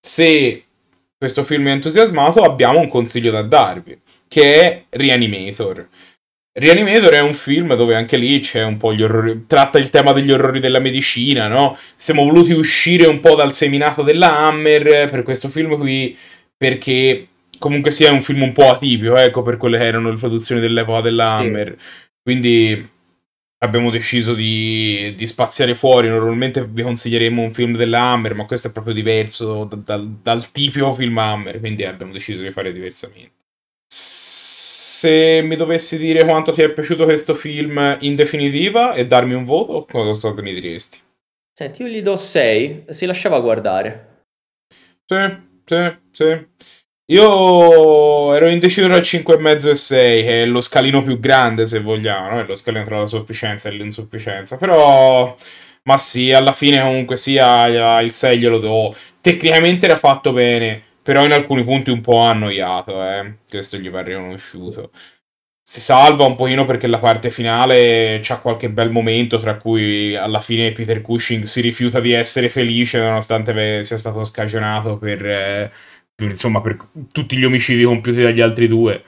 se 0.00 0.64
questo 1.16 1.42
film 1.42 1.68
è 1.68 1.72
entusiasmato, 1.72 2.42
abbiamo 2.42 2.78
un 2.78 2.88
consiglio 2.88 3.30
da 3.30 3.42
darvi, 3.42 4.00
che 4.28 4.60
è 4.60 4.84
Reanimator. 4.88 5.88
Reanimator 6.52 7.12
è 7.12 7.20
un 7.20 7.34
film 7.34 7.74
dove 7.76 7.94
anche 7.94 8.16
lì 8.16 8.40
c'è 8.40 8.64
un 8.64 8.76
po' 8.78 8.92
gli 8.92 9.02
orrori, 9.02 9.44
tratta 9.46 9.78
il 9.78 9.90
tema 9.90 10.12
degli 10.12 10.32
orrori 10.32 10.58
della 10.58 10.80
medicina, 10.80 11.46
no? 11.46 11.76
Siamo 11.94 12.24
voluti 12.24 12.52
uscire 12.52 13.06
un 13.06 13.20
po' 13.20 13.36
dal 13.36 13.52
seminato 13.52 14.02
della 14.02 14.38
Hammer 14.38 15.08
per 15.08 15.22
questo 15.22 15.48
film 15.48 15.76
qui, 15.76 16.16
perché 16.56 17.28
comunque 17.58 17.92
sia 17.92 18.12
un 18.12 18.22
film 18.22 18.42
un 18.42 18.52
po' 18.52 18.70
atipico, 18.70 19.16
ecco, 19.16 19.42
per 19.42 19.56
quelle 19.56 19.78
che 19.78 19.84
erano 19.84 20.10
le 20.10 20.16
produzioni 20.16 20.60
dell'epoca 20.60 21.00
della 21.00 21.34
Hammer. 21.34 21.76
Sì. 21.78 21.86
Quindi 22.22 22.88
abbiamo 23.58 23.90
deciso 23.90 24.34
di, 24.34 25.14
di, 25.16 25.26
spaziare 25.26 25.74
fuori. 25.74 26.08
Normalmente 26.08 26.64
vi 26.66 26.82
consiglieremo 26.82 27.42
un 27.42 27.52
film 27.52 27.76
della 27.76 28.00
Hammer, 28.00 28.34
ma 28.34 28.46
questo 28.46 28.68
è 28.68 28.72
proprio 28.72 28.94
diverso 28.94 29.64
da, 29.64 29.76
da, 29.76 29.96
dal 30.22 30.50
tipico 30.50 30.92
film 30.92 31.18
Hammer, 31.18 31.58
quindi 31.58 31.84
abbiamo 31.84 32.12
deciso 32.12 32.42
di 32.42 32.50
fare 32.50 32.72
diversamente. 32.72 33.36
Se 33.90 35.42
mi 35.42 35.56
dovessi 35.56 35.96
dire 35.96 36.24
quanto 36.24 36.52
ti 36.52 36.62
è 36.62 36.72
piaciuto 36.72 37.04
questo 37.04 37.34
film 37.34 37.98
in 38.00 38.16
definitiva 38.16 38.94
e 38.94 39.06
darmi 39.06 39.34
un 39.34 39.44
voto, 39.44 39.86
cosa 39.90 40.32
mi 40.40 40.52
diresti? 40.52 40.98
Senti, 41.52 41.82
io 41.82 41.88
gli 41.88 42.02
do 42.02 42.16
6, 42.16 42.84
si 42.88 43.06
lasciava 43.06 43.40
guardare. 43.40 44.24
Sì, 45.04 45.16
sì, 45.64 45.96
sì. 46.12 46.46
Io 47.10 48.34
ero 48.34 48.48
indeciso 48.48 48.86
tra 48.86 48.98
5,5 48.98 49.70
e 49.70 49.74
6, 49.74 50.22
che 50.22 50.42
è 50.42 50.46
lo 50.46 50.60
scalino 50.60 51.02
più 51.02 51.18
grande, 51.18 51.66
se 51.66 51.80
vogliamo, 51.80 52.28
no? 52.28 52.40
è 52.40 52.44
lo 52.44 52.54
scalino 52.54 52.84
tra 52.84 52.98
la 52.98 53.06
sufficienza 53.06 53.70
e 53.70 53.72
l'insufficienza. 53.72 54.58
Però, 54.58 55.34
ma 55.84 55.96
sì, 55.96 56.32
alla 56.32 56.52
fine 56.52 56.82
comunque 56.82 57.16
sia 57.16 58.00
il 58.00 58.12
6 58.12 58.38
glielo 58.38 58.58
do. 58.58 58.94
Tecnicamente 59.22 59.86
era 59.86 59.96
fatto 59.96 60.32
bene, 60.32 60.82
però 61.02 61.24
in 61.24 61.32
alcuni 61.32 61.64
punti 61.64 61.90
un 61.90 62.02
po' 62.02 62.18
annoiato, 62.18 63.02
eh. 63.02 63.36
questo 63.48 63.78
gli 63.78 63.88
va 63.88 64.02
riconosciuto. 64.02 64.90
Si 65.62 65.80
salva 65.80 66.24
un 66.26 66.34
pochino 66.34 66.64
perché 66.66 66.86
la 66.86 66.98
parte 66.98 67.30
finale 67.30 68.20
c'ha 68.22 68.38
qualche 68.38 68.70
bel 68.70 68.90
momento, 68.90 69.38
tra 69.38 69.56
cui 69.56 70.14
alla 70.16 70.40
fine 70.40 70.72
Peter 70.72 71.00
Cushing 71.02 71.44
si 71.44 71.60
rifiuta 71.60 72.00
di 72.00 72.12
essere 72.12 72.48
felice 72.48 72.98
nonostante 73.00 73.82
sia 73.84 73.98
stato 73.98 74.24
scagionato 74.24 74.96
per, 74.98 75.26
eh, 75.26 75.72
insomma, 76.18 76.60
per 76.60 76.76
tutti 77.12 77.36
gli 77.36 77.44
omicidi 77.44 77.84
compiuti 77.84 78.22
dagli 78.22 78.40
altri 78.40 78.66
due. 78.66 79.02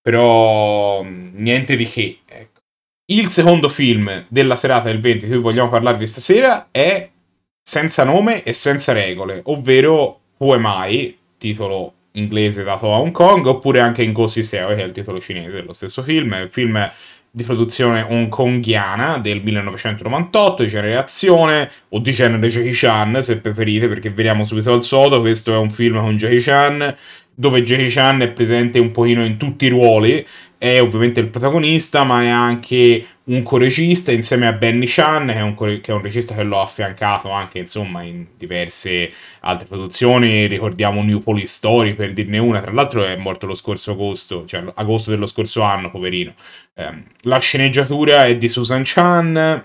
Però 0.00 1.02
niente 1.02 1.76
di 1.76 1.84
che. 1.84 2.18
Ecco. 2.24 2.60
Il 3.06 3.28
secondo 3.28 3.68
film 3.68 4.26
della 4.28 4.56
serata 4.56 4.88
del 4.88 5.00
20 5.00 5.26
di 5.26 5.30
cui 5.32 5.40
vogliamo 5.40 5.68
parlarvi 5.68 6.06
stasera 6.06 6.68
è 6.70 7.10
senza 7.62 8.04
nome 8.04 8.42
e 8.42 8.52
senza 8.52 8.92
regole, 8.92 9.40
ovvero 9.44 10.20
Who 10.38 10.54
Am 10.54 10.88
I, 10.88 11.16
titolo 11.38 11.92
inglese 12.12 12.62
dato 12.62 12.92
a 12.92 12.98
Hong 12.98 13.12
Kong, 13.12 13.44
oppure 13.46 13.80
anche 13.80 14.02
in 14.02 14.12
Ghost 14.12 14.40
Seo, 14.40 14.68
che 14.68 14.76
è 14.76 14.84
il 14.84 14.92
titolo 14.92 15.20
cinese 15.20 15.56
dello 15.56 15.72
stesso 15.72 16.02
film. 16.02 16.34
È 16.34 16.42
un 16.42 16.50
film 16.50 16.90
di 17.36 17.44
produzione 17.44 18.00
hongkongiana 18.00 19.18
del 19.18 19.42
1998, 19.42 20.62
di 20.62 20.70
genere 20.70 20.96
azione, 20.96 21.70
o 21.90 21.98
di 21.98 22.10
genere 22.10 22.48
Jackie 22.48 22.72
Chan, 22.72 23.22
se 23.22 23.40
preferite, 23.40 23.88
perché 23.88 24.08
veniamo 24.08 24.42
subito 24.42 24.72
al 24.72 24.82
sodo. 24.82 25.20
Questo 25.20 25.52
è 25.52 25.56
un 25.58 25.68
film 25.68 26.00
con 26.00 26.16
Jackie 26.16 26.40
Chan, 26.40 26.96
dove 27.34 27.62
Jackie 27.62 27.90
Chan 27.90 28.22
è 28.22 28.28
presente 28.30 28.78
un 28.78 28.90
pochino 28.90 29.22
in 29.22 29.36
tutti 29.36 29.66
i 29.66 29.68
ruoli, 29.68 30.26
è 30.58 30.80
ovviamente 30.80 31.20
il 31.20 31.28
protagonista, 31.28 32.02
ma 32.04 32.22
è 32.22 32.28
anche 32.28 33.06
un 33.24 33.42
coregista 33.42 34.12
insieme 34.12 34.46
a 34.46 34.52
Benny 34.52 34.86
Chan, 34.86 35.26
che 35.26 35.34
è 35.34 35.40
un, 35.42 35.54
core- 35.54 35.80
che 35.80 35.92
è 35.92 35.94
un 35.94 36.02
regista 36.02 36.34
che 36.34 36.42
l'ho 36.42 36.60
affiancato 36.60 37.30
anche 37.30 37.58
insomma 37.58 38.02
in 38.02 38.26
diverse 38.36 39.12
altre 39.40 39.66
produzioni. 39.66 40.46
Ricordiamo 40.46 41.02
New 41.02 41.20
Police 41.20 41.48
Story 41.48 41.94
per 41.94 42.12
dirne 42.12 42.38
una, 42.38 42.60
tra 42.60 42.72
l'altro 42.72 43.04
è 43.04 43.16
morto 43.16 43.46
lo 43.46 43.54
scorso 43.54 43.92
agosto, 43.92 44.44
cioè 44.46 44.64
agosto 44.74 45.10
dello 45.10 45.26
scorso 45.26 45.62
anno, 45.62 45.90
poverino. 45.90 46.34
Eh, 46.74 47.02
la 47.22 47.38
sceneggiatura 47.38 48.26
è 48.26 48.36
di 48.36 48.48
Susan 48.48 48.82
Chan. 48.84 49.64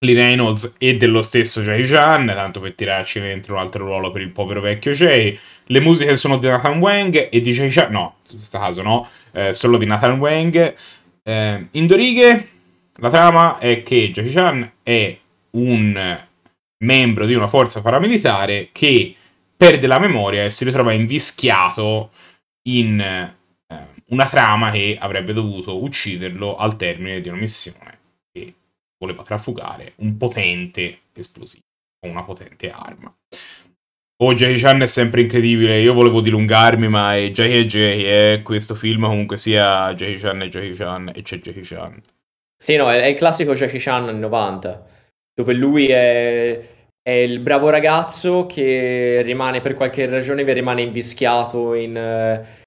Lee 0.00 0.14
Reynolds 0.14 0.76
e 0.78 0.96
dello 0.96 1.22
stesso 1.22 1.60
Jay 1.62 1.82
Chan, 1.82 2.26
tanto 2.26 2.60
per 2.60 2.72
tirarci 2.74 3.18
dentro 3.18 3.54
un 3.54 3.60
altro 3.60 3.84
ruolo 3.84 4.12
per 4.12 4.22
il 4.22 4.30
povero 4.30 4.60
vecchio 4.60 4.92
Jay. 4.92 5.36
Le 5.64 5.80
musiche 5.80 6.14
sono 6.14 6.38
di 6.38 6.46
Nathan 6.46 6.78
Wang 6.78 7.28
e 7.32 7.40
di 7.40 7.50
Jay 7.50 7.68
Chan, 7.68 7.90
no, 7.90 8.18
in 8.30 8.36
questo 8.36 8.60
caso 8.60 8.82
no, 8.82 9.08
eh, 9.38 9.54
solo 9.54 9.78
di 9.78 9.86
Nathan 9.86 10.18
Wang. 10.18 10.74
Eh, 11.22 11.68
in 11.70 11.86
due 11.86 12.48
la 12.94 13.10
trama 13.10 13.58
è 13.58 13.82
che 13.82 14.10
Jackie 14.10 14.32
Chan 14.32 14.72
è 14.82 15.18
un 15.50 16.26
membro 16.78 17.26
di 17.26 17.34
una 17.34 17.46
forza 17.46 17.80
paramilitare 17.82 18.70
che 18.72 19.14
perde 19.56 19.86
la 19.86 19.98
memoria 19.98 20.44
e 20.44 20.50
si 20.50 20.64
ritrova 20.64 20.92
invischiato 20.92 22.10
in 22.68 23.00
eh, 23.00 23.36
una 24.08 24.26
trama 24.26 24.70
che 24.70 24.96
avrebbe 24.98 25.32
dovuto 25.32 25.82
ucciderlo 25.82 26.56
al 26.56 26.76
termine 26.76 27.20
di 27.20 27.28
una 27.28 27.38
missione 27.38 27.98
voleva 28.98 29.22
trafugare 29.22 29.94
un 29.96 30.16
potente 30.16 31.02
esplosivo 31.12 31.64
o 32.00 32.08
una 32.08 32.24
potente 32.24 32.70
arma. 32.70 33.14
Oh, 34.20 34.34
Jackie 34.34 34.58
Chan 34.58 34.82
è 34.82 34.88
sempre 34.88 35.20
incredibile. 35.20 35.78
Io 35.78 35.94
volevo 35.94 36.20
dilungarmi, 36.20 36.88
ma 36.88 37.14
è 37.14 37.30
Jackie 37.30 37.60
e 37.60 37.66
Jackie. 37.66 38.34
E 38.34 38.42
questo 38.42 38.74
film 38.74 39.04
comunque 39.04 39.36
sia 39.36 39.94
Jackie 39.94 40.18
Chan 40.18 40.42
e 40.42 40.48
Jackie 40.48 40.74
Chan 40.74 41.12
e 41.14 41.22
c'è 41.22 41.38
Jackie 41.38 41.62
Chan. 41.62 42.02
Sì, 42.56 42.74
no, 42.74 42.90
è, 42.90 43.06
il 43.06 43.14
classico 43.14 43.54
Jackie 43.54 43.78
Chan 43.78 44.08
anni 44.08 44.18
90, 44.18 44.86
dove 45.32 45.52
lui 45.52 45.86
è, 45.86 46.58
è, 47.00 47.10
il 47.10 47.38
bravo 47.38 47.70
ragazzo 47.70 48.46
che 48.46 49.22
rimane 49.22 49.60
per 49.60 49.74
qualche 49.74 50.06
ragione 50.06 50.42
rimane 50.52 50.82
invischiato 50.82 51.74
in, 51.74 51.94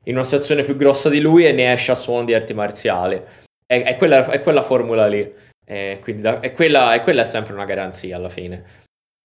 in, 0.03 0.13
una 0.13 0.23
situazione 0.23 0.63
più 0.63 0.77
grossa 0.77 1.09
di 1.09 1.19
lui 1.19 1.45
e 1.45 1.51
ne 1.51 1.73
esce 1.73 1.91
a 1.91 1.95
suono 1.95 2.23
di 2.23 2.33
arti 2.33 2.53
marziali. 2.53 3.21
È, 3.65 3.81
è, 3.83 3.97
quella, 3.97 4.25
è 4.29 4.39
quella 4.39 4.63
formula 4.63 5.05
lì. 5.07 5.29
E 5.65 5.99
quindi 6.01 6.21
da, 6.21 6.39
quella, 6.39 6.93
e 6.93 7.01
quella 7.01 7.23
è 7.23 7.25
sempre 7.25 7.53
una 7.53 7.65
garanzia 7.65 8.15
alla 8.15 8.29
fine. 8.29 8.63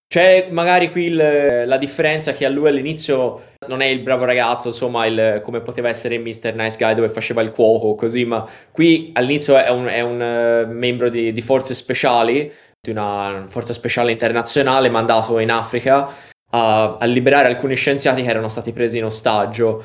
C'è 0.08 0.48
magari 0.50 0.90
qui 0.90 1.06
il, 1.06 1.64
la 1.66 1.76
differenza 1.78 2.32
che 2.32 2.46
a 2.46 2.48
lui 2.48 2.68
all'inizio 2.68 3.54
non 3.66 3.80
è 3.80 3.86
il 3.86 4.00
bravo 4.00 4.25
ragazzo, 4.25 4.68
insomma, 4.68 5.04
il, 5.06 5.40
come 5.42 5.60
poteva 5.60 5.88
essere 5.88 6.18
Mr. 6.18 6.54
Nice 6.54 6.76
Guy 6.78 6.94
dove 6.94 7.08
faceva 7.08 7.42
il 7.42 7.50
cuoco, 7.50 7.96
così, 7.96 8.25
ma 8.25 8.48
qui 8.70 9.10
all'inizio 9.14 9.56
è 9.56 9.68
un, 9.68 9.86
è 9.86 10.00
un 10.00 10.66
uh, 10.68 10.72
membro 10.72 11.08
di, 11.08 11.32
di, 11.32 11.42
forze 11.42 11.75
speciali, 11.75 12.52
di 12.80 12.90
una 12.90 13.46
forza 13.48 13.72
speciale 13.72 14.12
internazionale 14.12 14.88
mandato 14.88 15.40
in 15.40 15.50
Africa 15.50 16.08
a, 16.50 16.96
a 16.98 17.04
liberare 17.06 17.48
alcuni 17.48 17.75
scienziati 17.75 18.22
che 18.22 18.28
erano 18.28 18.48
stati 18.48 18.72
presi 18.72 18.98
in 18.98 19.04
ostaggio 19.04 19.84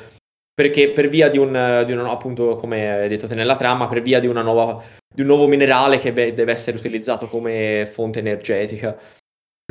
perché 0.54 0.90
per 0.90 1.08
via 1.08 1.28
di 1.28 1.38
un, 1.38 1.82
di 1.86 1.92
un, 1.92 2.00
appunto 2.06 2.56
come 2.56 3.06
detto 3.08 3.26
te 3.26 3.34
nella 3.34 3.56
trama, 3.56 3.88
per 3.88 4.02
via 4.02 4.20
di, 4.20 4.26
nuova, 4.28 4.80
di 5.12 5.22
un 5.22 5.26
nuovo 5.26 5.48
minerale 5.48 5.98
che 5.98 6.12
deve 6.12 6.52
essere 6.52 6.76
utilizzato 6.76 7.26
come 7.26 7.88
fonte 7.90 8.18
energetica. 8.18 8.96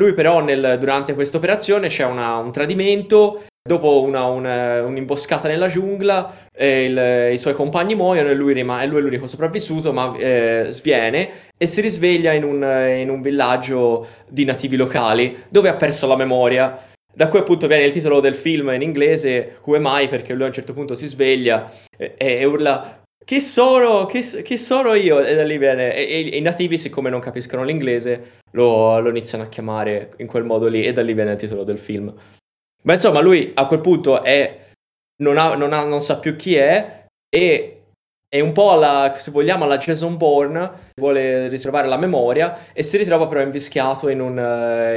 Lui 0.01 0.13
però 0.15 0.41
nel, 0.41 0.77
durante 0.79 1.13
questa 1.13 1.37
operazione 1.37 1.87
c'è 1.87 2.05
una, 2.05 2.37
un 2.37 2.51
tradimento, 2.51 3.43
dopo 3.61 4.01
una, 4.01 4.25
una, 4.25 4.83
un'imboscata 4.83 5.47
nella 5.47 5.67
giungla, 5.67 6.47
il, 6.57 7.29
i 7.31 7.37
suoi 7.37 7.53
compagni 7.53 7.93
muoiono 7.93 8.29
e 8.29 8.33
lui 8.33 8.55
lui 8.55 8.71
è 8.81 8.85
l'unico 8.85 9.27
sopravvissuto, 9.27 9.93
ma 9.93 10.15
eh, 10.17 10.65
sviene 10.69 11.29
e 11.55 11.67
si 11.67 11.81
risveglia 11.81 12.31
in 12.31 12.43
un, 12.43 12.63
in 12.97 13.11
un 13.11 13.21
villaggio 13.21 14.07
di 14.27 14.43
nativi 14.43 14.75
locali 14.75 15.37
dove 15.49 15.69
ha 15.69 15.75
perso 15.75 16.07
la 16.07 16.15
memoria 16.15 16.75
da 17.13 17.27
cui 17.27 17.37
appunto 17.37 17.67
viene 17.67 17.83
il 17.83 17.91
titolo 17.91 18.21
del 18.21 18.33
film 18.33 18.69
in 18.69 18.81
inglese, 18.81 19.57
Who 19.65 19.75
am 19.75 19.85
I? 19.85 20.07
Perché 20.07 20.33
lui 20.33 20.45
a 20.45 20.47
un 20.47 20.53
certo 20.53 20.73
punto 20.73 20.95
si 20.95 21.05
sveglia 21.05 21.69
e, 21.95 22.15
e 22.17 22.45
urla 22.45 23.00
chi 23.23 23.39
sono? 23.39 24.05
Chi, 24.05 24.21
chi, 24.43 24.57
sono 24.57 24.93
io? 24.93 25.19
E 25.19 25.35
da 25.35 25.43
lì 25.43 25.57
viene. 25.57 25.93
E, 25.95 26.01
e, 26.03 26.37
i 26.37 26.41
nativi, 26.41 26.77
siccome 26.77 27.09
non 27.09 27.19
capiscono 27.19 27.63
l'inglese, 27.63 28.39
lo, 28.51 28.99
lo, 28.99 29.09
iniziano 29.09 29.43
a 29.43 29.47
chiamare 29.47 30.13
in 30.17 30.27
quel 30.27 30.43
modo 30.43 30.67
lì, 30.67 30.83
e 30.83 30.93
da 30.93 31.01
lì 31.01 31.13
viene 31.13 31.31
il 31.31 31.37
titolo 31.37 31.63
del 31.63 31.79
film. 31.79 32.13
Ma 32.83 32.93
insomma, 32.93 33.19
lui 33.21 33.51
a 33.53 33.65
quel 33.65 33.81
punto 33.81 34.21
è. 34.21 34.69
Non, 35.21 35.37
ha, 35.37 35.55
non, 35.55 35.71
ha, 35.71 35.83
non 35.83 36.01
sa 36.01 36.17
più 36.17 36.35
chi 36.35 36.55
è, 36.55 37.05
e 37.29 37.81
è 38.27 38.39
un 38.39 38.53
po' 38.53 38.71
alla, 38.71 39.13
se 39.15 39.29
vogliamo, 39.29 39.65
alla 39.65 39.77
Jason 39.77 40.17
Bourne, 40.17 40.89
vuole 40.99 41.47
riservare 41.47 41.87
la 41.87 41.97
memoria 41.97 42.71
e 42.73 42.81
si 42.81 42.97
ritrova 42.97 43.27
però 43.27 43.41
invischiato 43.41 44.09
in 44.09 44.19
un, 44.19 44.37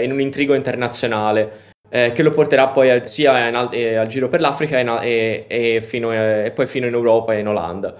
in 0.02 0.12
un 0.12 0.20
intrigo 0.20 0.54
internazionale 0.54 1.72
eh, 1.90 2.12
che 2.12 2.22
lo 2.22 2.30
porterà 2.30 2.68
poi 2.68 2.90
a, 2.90 3.06
sia 3.06 3.48
in, 3.48 3.68
eh, 3.72 3.96
al 3.96 4.06
giro 4.06 4.28
per 4.28 4.40
l'Africa 4.40 4.78
e, 4.78 5.44
e, 5.46 5.74
e, 5.74 5.80
fino, 5.80 6.12
eh, 6.12 6.46
e, 6.46 6.50
poi 6.50 6.66
fino 6.66 6.86
in 6.86 6.94
Europa 6.94 7.34
e 7.34 7.40
in 7.40 7.48
Olanda. 7.48 7.94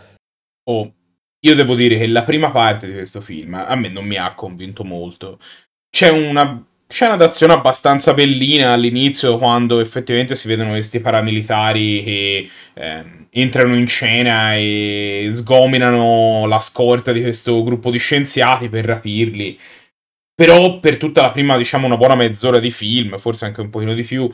Oh, 0.64 0.92
io 1.40 1.54
devo 1.54 1.74
dire 1.74 1.98
che 1.98 2.06
la 2.06 2.22
prima 2.22 2.50
parte 2.50 2.86
di 2.86 2.94
questo 2.94 3.20
film 3.20 3.54
a 3.54 3.74
me 3.74 3.88
non 3.88 4.04
mi 4.06 4.16
ha 4.16 4.34
convinto 4.34 4.84
molto. 4.84 5.38
C'è 5.90 6.08
una 6.10 6.64
scena 6.88 7.16
d'azione 7.16 7.52
abbastanza 7.52 8.14
bellina 8.14 8.72
all'inizio 8.72 9.38
quando 9.38 9.80
effettivamente 9.80 10.34
si 10.34 10.48
vedono 10.48 10.70
questi 10.70 11.00
paramilitari 11.00 12.02
che 12.04 12.50
eh, 12.74 13.26
entrano 13.30 13.76
in 13.76 13.86
scena 13.86 14.54
e 14.54 15.30
sgominano 15.34 16.46
la 16.46 16.60
scorta 16.60 17.12
di 17.12 17.20
questo 17.20 17.62
gruppo 17.62 17.90
di 17.90 17.98
scienziati 17.98 18.68
per 18.68 18.84
rapirli. 18.86 19.58
Però 20.34 20.80
per 20.80 20.96
tutta 20.96 21.22
la 21.22 21.30
prima, 21.30 21.56
diciamo, 21.56 21.86
una 21.86 21.96
buona 21.96 22.16
mezz'ora 22.16 22.58
di 22.58 22.70
film, 22.70 23.18
forse 23.18 23.44
anche 23.44 23.60
un 23.60 23.70
pochino 23.70 23.94
di 23.94 24.02
più, 24.02 24.28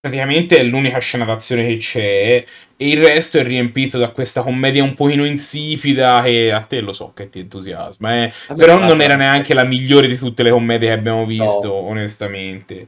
praticamente 0.00 0.56
è 0.56 0.62
l'unica 0.62 0.98
scena 0.98 1.26
d'azione 1.26 1.66
che 1.66 1.76
c'è 1.76 2.44
e 2.76 2.88
il 2.88 3.04
resto 3.04 3.38
è 3.38 3.44
riempito 3.44 3.98
da 3.98 4.08
questa 4.08 4.42
commedia 4.42 4.82
un 4.82 4.94
pochino 4.94 5.26
insipida 5.26 6.22
che 6.22 6.50
a 6.50 6.62
te 6.62 6.80
lo 6.80 6.94
so 6.94 7.12
che 7.14 7.28
ti 7.28 7.40
entusiasma, 7.40 8.24
eh. 8.24 8.32
però 8.56 8.78
non 8.78 9.02
era 9.02 9.14
neanche 9.14 9.52
la 9.52 9.64
migliore 9.64 10.08
di 10.08 10.16
tutte 10.16 10.42
le 10.42 10.50
commedie 10.50 10.88
che 10.88 10.94
abbiamo 10.94 11.26
visto, 11.26 11.68
no. 11.68 11.74
onestamente. 11.74 12.86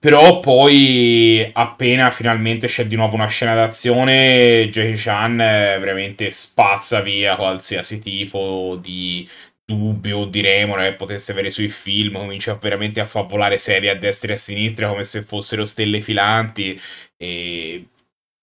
Però 0.00 0.40
poi, 0.40 1.50
appena 1.52 2.10
finalmente 2.10 2.66
c'è 2.66 2.86
di 2.86 2.96
nuovo 2.96 3.14
una 3.14 3.26
scena 3.26 3.54
d'azione, 3.54 4.68
Jackie 4.70 4.96
Chan 4.96 5.36
veramente 5.36 6.30
spazza 6.30 7.00
via 7.00 7.36
qualsiasi 7.36 8.00
tipo 8.00 8.78
di 8.82 9.26
dubbio 9.64 10.26
di 10.26 10.40
remora 10.42 10.84
che 10.84 10.94
potesse 10.94 11.32
avere 11.32 11.50
sui 11.50 11.68
film, 11.68 12.14
comincia 12.14 12.54
veramente 12.54 13.00
a 13.00 13.06
far 13.06 13.26
volare 13.26 13.58
serie 13.58 13.90
a 13.90 13.96
destra 13.96 14.32
e 14.32 14.34
a 14.34 14.38
sinistra 14.38 14.88
come 14.88 15.04
se 15.04 15.22
fossero 15.22 15.64
stelle 15.64 16.00
filanti 16.00 16.78
e 17.16 17.88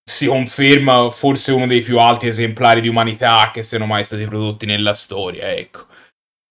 si 0.03 0.25
conferma 0.25 1.09
forse 1.11 1.51
uno 1.51 1.67
dei 1.67 1.81
più 1.81 1.99
alti 1.99 2.27
esemplari 2.27 2.81
di 2.81 2.87
umanità 2.87 3.51
che 3.53 3.61
siano 3.61 3.85
mai 3.85 4.03
stati 4.03 4.25
prodotti 4.25 4.65
nella 4.65 4.93
storia, 4.93 5.53
ecco. 5.53 5.85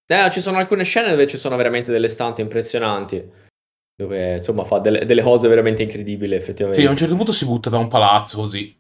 Eh, 0.07 0.31
ci 0.31 0.41
sono 0.41 0.59
alcune 0.59 0.85
scene 0.85 1.11
dove 1.11 1.27
ci 1.27 1.37
sono 1.37 1.57
veramente 1.57 1.93
delle 1.93 2.09
stanze 2.09 2.43
impressionanti, 2.43 3.29
dove 3.95 4.37
insomma 4.37 4.65
fa 4.65 4.79
delle, 4.79 5.05
delle 5.05 5.23
cose 5.23 5.49
veramente 5.49 5.83
incredibili 5.83 6.35
effettivamente. 6.35 6.81
Sì, 6.81 6.87
a 6.87 6.91
un 6.91 6.97
certo 6.97 7.17
punto 7.17 7.33
si 7.33 7.45
butta 7.45 7.71
da 7.71 7.79
un 7.79 7.89
palazzo 7.89 8.39
così, 8.39 8.75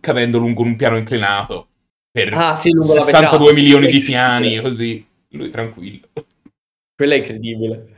cadendo 0.00 0.38
lungo 0.38 0.62
un 0.62 0.76
piano 0.76 0.96
inclinato 0.96 1.68
per 2.16 2.32
ah, 2.32 2.54
sì, 2.54 2.72
62 2.72 3.52
milioni 3.52 3.88
di 3.88 4.00
piani, 4.00 4.58
così 4.62 5.04
lui 5.32 5.50
tranquillo. 5.50 6.00
Quella 6.94 7.12
è 7.12 7.18
incredibile. 7.18 7.88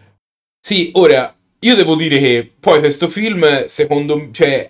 Sì, 0.61 0.91
ora 0.95 1.33
io 1.61 1.75
devo 1.77 1.95
dire 1.95 2.19
che 2.19 2.51
poi 2.59 2.81
questo 2.81 3.07
film, 3.07 3.67
secondo 3.67 4.19
me, 4.19 4.31
cioè, 4.33 4.69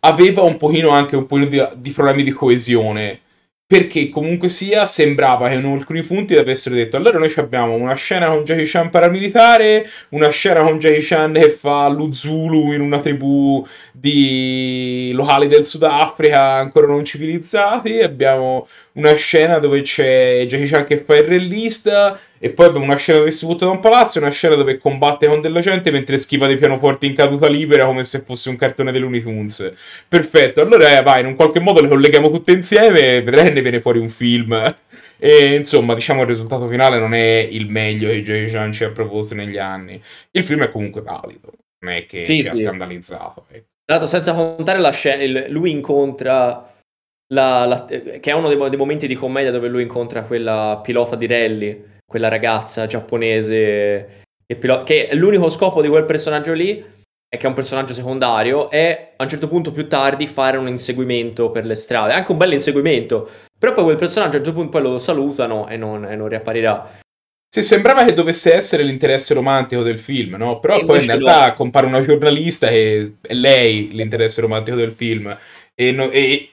aveva 0.00 0.42
un 0.42 0.56
pochino 0.56 0.90
anche 0.90 1.14
un 1.14 1.26
po' 1.26 1.38
di, 1.38 1.64
di 1.76 1.90
problemi 1.90 2.24
di 2.24 2.32
coesione 2.32 3.20
perché 3.68 4.08
comunque 4.08 4.48
sia 4.48 4.86
sembrava 4.86 5.50
che 5.50 5.56
in 5.56 5.66
alcuni 5.66 6.02
punti 6.02 6.34
avessero 6.36 6.74
detto 6.74 6.96
allora 6.96 7.18
noi 7.18 7.30
abbiamo 7.36 7.74
una 7.74 7.92
scena 7.92 8.28
con 8.28 8.42
Jackie 8.42 8.64
Chan 8.64 8.88
paramilitare 8.88 9.86
una 10.10 10.30
scena 10.30 10.62
con 10.62 10.78
Jackie 10.78 11.02
Chan 11.02 11.34
che 11.34 11.50
fa 11.50 11.86
lo 11.88 12.10
Zulu 12.10 12.72
in 12.72 12.80
una 12.80 12.98
tribù 13.00 13.62
di 13.92 15.10
locali 15.12 15.48
del 15.48 15.66
Sudafrica 15.66 16.54
ancora 16.54 16.86
non 16.86 17.04
civilizzati 17.04 18.00
abbiamo 18.00 18.66
una 18.92 19.12
scena 19.12 19.58
dove 19.58 19.82
c'è 19.82 20.46
Jackie 20.46 20.66
Chan 20.66 20.84
che 20.86 21.02
fa 21.04 21.16
il 21.16 21.24
rellista 21.24 22.18
e 22.38 22.50
poi 22.50 22.66
abbiamo 22.66 22.84
una 22.84 22.96
scena 22.96 23.18
dove 23.18 23.30
si 23.30 23.46
butta 23.46 23.64
da 23.64 23.72
un 23.72 23.80
palazzo 23.80 24.18
e 24.18 24.22
una 24.22 24.30
scena 24.30 24.54
dove 24.54 24.78
combatte 24.78 25.26
con 25.26 25.40
della 25.40 25.60
gente 25.60 25.90
mentre 25.90 26.18
schiva 26.18 26.46
dei 26.46 26.56
pianoforti 26.56 27.06
in 27.06 27.14
caduta 27.14 27.48
libera 27.48 27.84
come 27.84 28.04
se 28.04 28.20
fosse 28.20 28.48
un 28.48 28.56
cartone 28.56 28.92
dei 28.92 29.00
Looney 29.00 29.20
Tunes. 29.20 29.72
Perfetto, 30.06 30.60
allora 30.60 30.96
eh, 30.96 31.02
vai, 31.02 31.20
in 31.20 31.26
un 31.26 31.34
qualche 31.34 31.60
modo 31.60 31.80
le 31.80 31.88
colleghiamo 31.88 32.30
tutte 32.30 32.52
insieme 32.52 33.16
e 33.16 33.22
vedrai 33.22 33.44
che 33.44 33.52
ne 33.52 33.62
viene 33.62 33.80
fuori 33.80 33.98
un 33.98 34.08
film. 34.08 34.76
E 35.20 35.54
insomma, 35.54 35.94
diciamo 35.94 36.22
il 36.22 36.28
risultato 36.28 36.68
finale 36.68 37.00
non 37.00 37.12
è 37.12 37.48
il 37.50 37.68
meglio 37.68 38.08
che 38.08 38.22
Jackie 38.22 38.52
Chan 38.52 38.72
ci 38.72 38.84
ha 38.84 38.92
proposto 38.92 39.34
negli 39.34 39.58
anni. 39.58 40.00
Il 40.30 40.44
film 40.44 40.62
è 40.62 40.70
comunque 40.70 41.02
valido, 41.02 41.50
non 41.80 41.92
è 41.92 42.06
che 42.06 42.24
sì, 42.24 42.44
ci 42.44 42.46
sì. 42.46 42.62
ha 42.62 42.68
scandalizzato. 42.68 43.46
Ecco. 43.50 43.66
Tra 43.84 43.96
l'altro, 43.96 44.06
senza 44.06 44.32
contare 44.32 44.78
la 44.78 44.92
scena, 44.92 45.48
lui 45.48 45.72
incontra 45.72 46.72
la, 47.32 47.64
la, 47.64 47.84
che 47.84 48.20
è 48.20 48.32
uno 48.32 48.46
dei, 48.46 48.68
dei, 48.68 48.78
momenti 48.78 49.08
di 49.08 49.16
commedia 49.16 49.50
dove 49.50 49.66
lui 49.66 49.82
incontra 49.82 50.22
quella 50.22 50.80
pilota 50.82 51.16
di 51.16 51.26
rally 51.26 51.84
quella 52.08 52.28
ragazza 52.28 52.86
giapponese 52.86 54.22
che, 54.46 54.56
pilo- 54.56 54.82
che 54.82 55.10
l'unico 55.12 55.50
scopo 55.50 55.82
di 55.82 55.88
quel 55.88 56.06
personaggio 56.06 56.54
lì 56.54 56.82
è 57.28 57.36
che 57.36 57.44
è 57.44 57.48
un 57.48 57.54
personaggio 57.54 57.92
secondario 57.92 58.70
e 58.70 59.12
a 59.14 59.22
un 59.22 59.28
certo 59.28 59.48
punto 59.48 59.70
più 59.70 59.86
tardi 59.86 60.26
fare 60.26 60.56
un 60.56 60.68
inseguimento 60.68 61.50
per 61.50 61.66
le 61.66 61.74
strade, 61.74 62.14
anche 62.14 62.32
un 62.32 62.38
bel 62.38 62.54
inseguimento, 62.54 63.28
però 63.58 63.74
poi 63.74 63.84
quel 63.84 63.96
personaggio 63.96 64.36
a 64.36 64.38
un 64.38 64.44
certo 64.44 64.58
punto 64.58 64.78
poi 64.78 64.90
lo 64.90 64.98
salutano 64.98 65.68
e 65.68 65.76
non, 65.76 66.06
e 66.06 66.16
non 66.16 66.28
riapparirà. 66.28 66.98
Sì, 67.50 67.62
sembrava 67.62 68.04
che 68.04 68.14
dovesse 68.14 68.54
essere 68.54 68.82
l'interesse 68.82 69.34
romantico 69.34 69.82
del 69.82 69.98
film, 69.98 70.36
no? 70.36 70.60
Però 70.60 70.78
e 70.78 70.84
poi 70.84 71.00
in 71.00 71.06
realtà 71.06 71.48
lo... 71.48 71.54
compare 71.54 71.86
una 71.86 72.00
giornalista 72.00 72.68
e 72.68 73.16
è 73.20 73.34
lei 73.34 73.90
l'interesse 73.92 74.40
romantico 74.40 74.76
del 74.76 74.92
film. 74.92 75.36
E, 75.74 75.92
no, 75.92 76.10
e, 76.10 76.50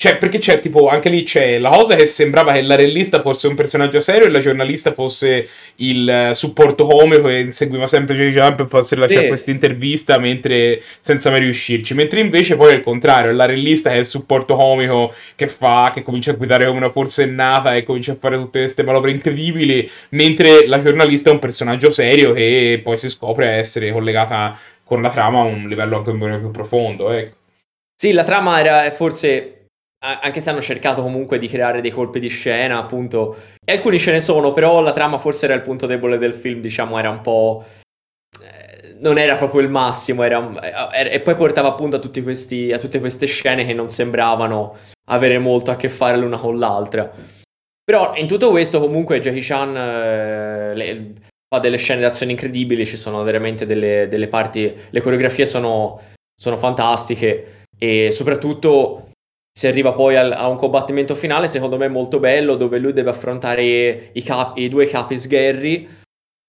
cioè, 0.00 0.16
perché 0.16 0.38
c'è 0.38 0.60
tipo, 0.60 0.86
anche 0.86 1.08
lì 1.08 1.24
c'è 1.24 1.58
la 1.58 1.70
cosa 1.70 1.96
che 1.96 2.06
sembrava 2.06 2.52
che 2.52 2.62
la 2.62 2.76
rellista 2.76 3.20
fosse 3.20 3.48
un 3.48 3.56
personaggio 3.56 3.98
serio 3.98 4.26
e 4.26 4.30
la 4.30 4.38
giornalista 4.38 4.92
fosse 4.92 5.48
il 5.76 6.08
eh, 6.08 6.36
supporto 6.36 6.86
comico 6.86 7.28
e 7.28 7.40
inseguiva 7.40 7.88
sempre 7.88 8.14
J. 8.14 8.30
Jump 8.30 8.60
e 8.60 8.66
fosse 8.68 8.94
lasciare 8.94 9.22
sì. 9.22 9.26
questa 9.26 9.50
intervista 9.50 10.18
mentre, 10.18 10.80
senza 11.00 11.30
mai 11.30 11.40
riuscirci. 11.40 11.94
Mentre 11.94 12.20
invece 12.20 12.54
poi 12.54 12.70
è 12.70 12.74
il 12.74 12.82
contrario, 12.82 13.32
è 13.32 13.34
la 13.34 13.44
rellista 13.44 13.90
che 13.90 13.96
è 13.96 13.98
il 13.98 14.06
supporto 14.06 14.54
comico 14.54 15.12
che 15.34 15.48
fa, 15.48 15.90
che 15.92 16.04
comincia 16.04 16.30
a 16.30 16.34
guidare 16.34 16.66
come 16.66 16.78
una 16.78 16.90
forsennata 16.90 17.74
e 17.74 17.82
comincia 17.82 18.12
a 18.12 18.18
fare 18.20 18.36
tutte 18.36 18.60
queste 18.60 18.84
manovre 18.84 19.10
incredibili, 19.10 19.90
mentre 20.10 20.68
la 20.68 20.80
giornalista 20.80 21.30
è 21.30 21.32
un 21.32 21.40
personaggio 21.40 21.90
serio 21.90 22.32
che 22.34 22.80
poi 22.84 22.96
si 22.98 23.10
scopre 23.10 23.48
essere 23.48 23.90
collegata 23.90 24.56
con 24.84 25.02
la 25.02 25.10
trama 25.10 25.40
a 25.40 25.42
un 25.42 25.66
livello 25.66 25.96
anche 25.96 26.10
un 26.10 26.18
po' 26.20 26.38
più 26.38 26.50
profondo, 26.52 27.10
ecco. 27.10 27.34
Sì, 27.96 28.12
la 28.12 28.22
trama 28.22 28.60
era 28.60 28.88
forse 28.92 29.57
anche 30.00 30.40
se 30.40 30.50
hanno 30.50 30.60
cercato 30.60 31.02
comunque 31.02 31.38
di 31.38 31.48
creare 31.48 31.80
dei 31.80 31.90
colpi 31.90 32.20
di 32.20 32.28
scena, 32.28 32.78
appunto, 32.78 33.36
e 33.64 33.72
alcuni 33.72 33.98
ce 33.98 34.12
ne 34.12 34.20
sono, 34.20 34.52
però 34.52 34.80
la 34.80 34.92
trama 34.92 35.18
forse 35.18 35.46
era 35.46 35.54
il 35.54 35.62
punto 35.62 35.86
debole 35.86 36.18
del 36.18 36.34
film, 36.34 36.60
diciamo, 36.60 36.98
era 36.98 37.10
un 37.10 37.20
po'... 37.20 37.64
Eh, 38.40 38.96
non 39.00 39.18
era 39.18 39.36
proprio 39.36 39.60
il 39.60 39.68
massimo, 39.68 40.22
era, 40.22 40.92
era, 40.92 41.10
e 41.10 41.20
poi 41.20 41.34
portava 41.36 41.68
appunto 41.68 41.96
a, 41.96 42.22
questi, 42.22 42.72
a 42.72 42.78
tutte 42.78 43.00
queste 43.00 43.26
scene 43.26 43.64
che 43.64 43.74
non 43.74 43.88
sembravano 43.88 44.76
avere 45.10 45.38
molto 45.38 45.70
a 45.70 45.76
che 45.76 45.88
fare 45.88 46.16
l'una 46.16 46.36
con 46.36 46.58
l'altra. 46.58 47.10
Però 47.84 48.14
in 48.16 48.26
tutto 48.26 48.50
questo 48.50 48.80
comunque 48.80 49.20
Jackie 49.20 49.40
Chan 49.40 49.76
eh, 49.76 50.74
le, 50.74 51.12
fa 51.48 51.58
delle 51.58 51.78
scene 51.78 52.00
d'azione 52.00 52.32
incredibili, 52.32 52.84
ci 52.84 52.96
sono 52.96 53.22
veramente 53.22 53.64
delle, 53.64 54.06
delle 54.08 54.28
parti, 54.28 54.74
le 54.90 55.00
coreografie 55.00 55.46
sono, 55.46 56.00
sono 56.34 56.56
fantastiche 56.56 57.64
e 57.78 58.10
soprattutto 58.12 59.07
si 59.52 59.66
arriva 59.66 59.92
poi 59.92 60.16
al, 60.16 60.32
a 60.32 60.46
un 60.48 60.56
combattimento 60.56 61.14
finale, 61.14 61.48
secondo 61.48 61.76
me 61.76 61.88
molto 61.88 62.18
bello, 62.18 62.56
dove 62.56 62.78
lui 62.78 62.92
deve 62.92 63.10
affrontare 63.10 64.10
i, 64.12 64.22
capi, 64.22 64.62
i 64.62 64.68
due 64.68 64.86
capi 64.86 65.18
sgherri. 65.18 65.88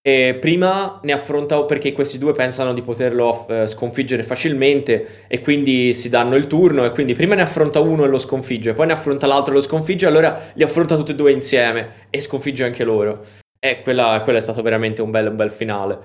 E 0.01 0.37
prima 0.39 0.99
ne 1.03 1.11
affronta 1.11 1.61
perché 1.63 1.91
questi 1.91 2.17
due 2.17 2.33
pensano 2.33 2.71
di 2.73 2.81
poterlo 2.81 3.45
uh, 3.47 3.65
sconfiggere 3.65 4.23
facilmente 4.23 5.25
e 5.27 5.41
quindi 5.41 5.93
si 5.93 6.07
danno 6.07 6.35
il 6.35 6.47
turno 6.47 6.85
e 6.85 6.91
quindi 6.91 7.13
prima 7.13 7.35
ne 7.35 7.41
affronta 7.41 7.81
uno 7.81 8.05
e 8.05 8.07
lo 8.07 8.17
sconfigge, 8.17 8.73
poi 8.73 8.87
ne 8.87 8.93
affronta 8.93 9.27
l'altro 9.27 9.51
e 9.51 9.55
lo 9.55 9.61
sconfigge, 9.61 10.05
allora 10.05 10.51
li 10.53 10.63
affronta 10.63 10.95
tutti 10.95 11.11
e 11.11 11.15
due 11.15 11.33
insieme 11.33 12.07
e 12.09 12.21
sconfigge 12.21 12.63
anche 12.63 12.85
loro. 12.85 13.25
E 13.59 13.81
quella, 13.81 14.21
quella 14.23 14.39
è 14.39 14.41
stato 14.41 14.61
veramente 14.61 15.01
un 15.01 15.11
bel, 15.11 15.27
un 15.27 15.35
bel 15.35 15.51
finale. 15.51 15.99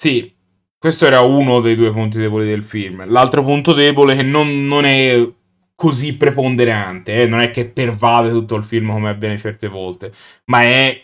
Sì, 0.00 0.32
questo 0.78 1.06
era 1.06 1.20
uno 1.20 1.60
dei 1.60 1.74
due 1.74 1.90
punti 1.90 2.18
deboli 2.18 2.46
del 2.46 2.62
film. 2.62 3.04
L'altro 3.10 3.42
punto 3.42 3.72
debole 3.72 4.14
che 4.14 4.22
non, 4.22 4.68
non 4.68 4.84
è 4.84 5.28
così 5.76 6.16
preponderante, 6.16 7.22
eh? 7.22 7.26
non 7.26 7.40
è 7.40 7.50
che 7.50 7.66
pervade 7.66 8.30
tutto 8.30 8.56
il 8.56 8.64
film 8.64 8.90
come 8.90 9.10
avviene 9.10 9.38
certe 9.38 9.68
volte, 9.68 10.10
ma 10.46 10.62
è 10.62 11.00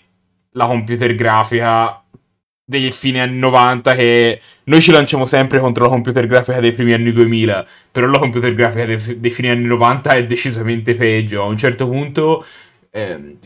la 0.52 0.66
computer 0.66 1.14
grafica 1.14 2.02
dei 2.64 2.90
fine 2.90 3.20
anni 3.20 3.38
90 3.38 3.94
che 3.94 4.40
noi 4.64 4.80
ci 4.80 4.92
lanciamo 4.92 5.24
sempre 5.26 5.60
contro 5.60 5.84
la 5.84 5.90
computer 5.90 6.26
grafica 6.26 6.58
dei 6.60 6.72
primi 6.72 6.94
anni 6.94 7.12
2000, 7.12 7.66
però 7.92 8.06
la 8.06 8.18
computer 8.18 8.54
grafica 8.54 8.86
dei, 8.86 9.20
dei 9.20 9.30
fine 9.30 9.50
anni 9.50 9.64
90 9.66 10.10
è 10.10 10.24
decisamente 10.24 10.94
peggio. 10.94 11.42
A 11.42 11.46
un 11.46 11.58
certo 11.58 11.86
punto 11.86 12.44
eh, 12.90 13.36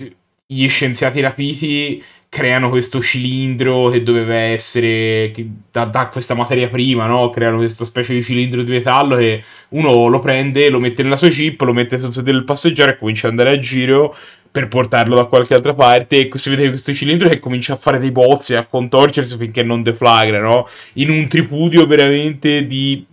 gli 0.47 0.69
scienziati 0.69 1.21
rapiti 1.21 2.03
creano 2.29 2.69
questo 2.69 3.01
cilindro 3.01 3.89
che 3.89 4.03
doveva 4.03 4.35
essere 4.35 5.31
che 5.33 5.49
da, 5.71 5.85
da, 5.85 6.09
questa 6.09 6.35
materia 6.35 6.69
prima, 6.69 7.07
no? 7.07 7.31
Creano 7.31 7.59
questa 7.59 7.85
specie 7.85 8.15
di 8.15 8.23
cilindro 8.23 8.63
di 8.63 8.71
metallo 8.71 9.17
che 9.17 9.43
uno 9.71 10.09
lo 10.09 10.21
prende, 10.21 10.69
lo 10.69 10.81
mette 10.81 11.03
nella 11.03 11.17
sua 11.17 11.29
chip, 11.29 11.61
lo 11.63 11.73
mette 11.73 11.99
sul 11.99 12.13
sedile 12.13 12.37
del 12.37 12.45
passeggero 12.45 12.91
e 12.91 12.99
comincia 12.99 13.27
ad 13.27 13.33
andare 13.33 13.57
a 13.57 13.59
giro 13.59 14.15
per 14.51 14.69
portarlo 14.69 15.15
da 15.15 15.25
qualche 15.25 15.55
altra 15.55 15.75
parte 15.75 16.29
e 16.29 16.39
si 16.39 16.51
vede 16.51 16.69
questo 16.69 16.95
cilindro 16.95 17.29
che 17.29 17.41
comincia 17.41 17.75
a 17.75 17.77
fare 17.77 17.99
dei 17.99 18.11
bozzi, 18.11 18.55
a 18.55 18.65
contorcersi 18.65 19.37
finché 19.37 19.63
non 19.63 19.83
deflagra, 19.83 20.41
no? 20.41 20.69
In 20.95 21.11
un 21.11 21.29
tripudio 21.29 21.87
veramente 21.87 22.65
di 22.67 23.07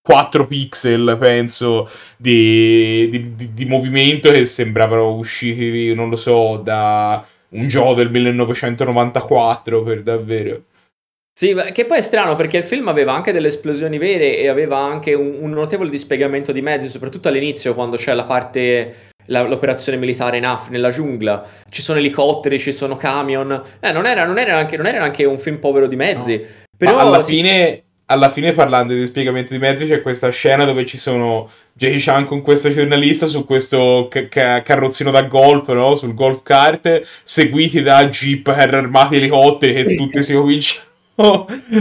4 0.00 0.46
pixel, 0.46 1.16
penso, 1.18 1.88
di, 2.16 3.08
di, 3.08 3.34
di, 3.34 3.52
di 3.52 3.64
movimento 3.64 4.30
che 4.30 4.44
sembravano 4.44 5.14
usciti, 5.14 5.94
non 5.94 6.08
lo 6.08 6.16
so, 6.16 6.60
da 6.62 7.24
un 7.52 7.68
gioco 7.68 7.94
del 7.94 8.10
1994 8.10 9.82
per 9.82 10.02
davvero. 10.02 10.62
Sì, 11.34 11.54
che 11.72 11.86
poi 11.86 11.98
è 11.98 12.02
strano 12.02 12.36
perché 12.36 12.58
il 12.58 12.64
film 12.64 12.88
aveva 12.88 13.14
anche 13.14 13.32
delle 13.32 13.48
esplosioni 13.48 13.96
vere 13.96 14.36
e 14.36 14.48
aveva 14.48 14.78
anche 14.78 15.14
un, 15.14 15.38
un 15.40 15.50
notevole 15.50 15.88
dispiegamento 15.88 16.52
di 16.52 16.60
mezzi, 16.60 16.88
soprattutto 16.88 17.28
all'inizio 17.28 17.74
quando 17.74 17.96
c'è 17.96 18.12
la 18.12 18.24
parte 18.24 19.10
la, 19.26 19.42
l'operazione 19.42 19.98
militare 19.98 20.36
in 20.36 20.44
Af, 20.44 20.68
nella 20.68 20.90
giungla. 20.90 21.44
Ci 21.70 21.80
sono 21.80 21.98
elicotteri, 21.98 22.58
ci 22.58 22.72
sono 22.72 22.96
camion. 22.96 23.62
Eh, 23.80 23.92
non 23.92 24.06
era, 24.06 24.24
non 24.24 24.38
era, 24.38 24.58
anche, 24.58 24.76
non 24.76 24.86
era 24.86 25.04
anche 25.04 25.24
un 25.24 25.38
film 25.38 25.58
povero 25.58 25.86
di 25.86 25.96
mezzi. 25.96 26.36
No. 26.36 26.46
Però 26.76 26.96
Ma 26.96 27.02
alla 27.02 27.22
fine 27.22 27.84
alla 28.12 28.28
fine 28.28 28.52
parlando 28.52 28.92
di 28.92 29.06
spiegamento 29.06 29.52
di 29.52 29.58
mezzi 29.58 29.86
c'è 29.86 30.02
questa 30.02 30.30
scena 30.30 30.64
dove 30.64 30.84
ci 30.84 30.98
sono 30.98 31.48
Jackie 31.72 31.98
Chan 31.98 32.26
con 32.26 32.42
questa 32.42 32.70
giornalista 32.70 33.26
su 33.26 33.44
questo 33.44 34.08
ca- 34.10 34.28
ca- 34.28 34.62
carrozzino 34.62 35.10
da 35.10 35.22
golf, 35.22 35.68
no? 35.68 35.94
Sul 35.94 36.14
golf 36.14 36.42
kart, 36.42 37.00
seguiti 37.24 37.82
da 37.82 38.06
jeep, 38.08 38.52
carri 38.52 38.76
armati, 38.76 39.16
elicotteri 39.16 39.72
che 39.72 39.94
tutti 39.96 40.22
si 40.22 40.34
cominciano 40.34 40.90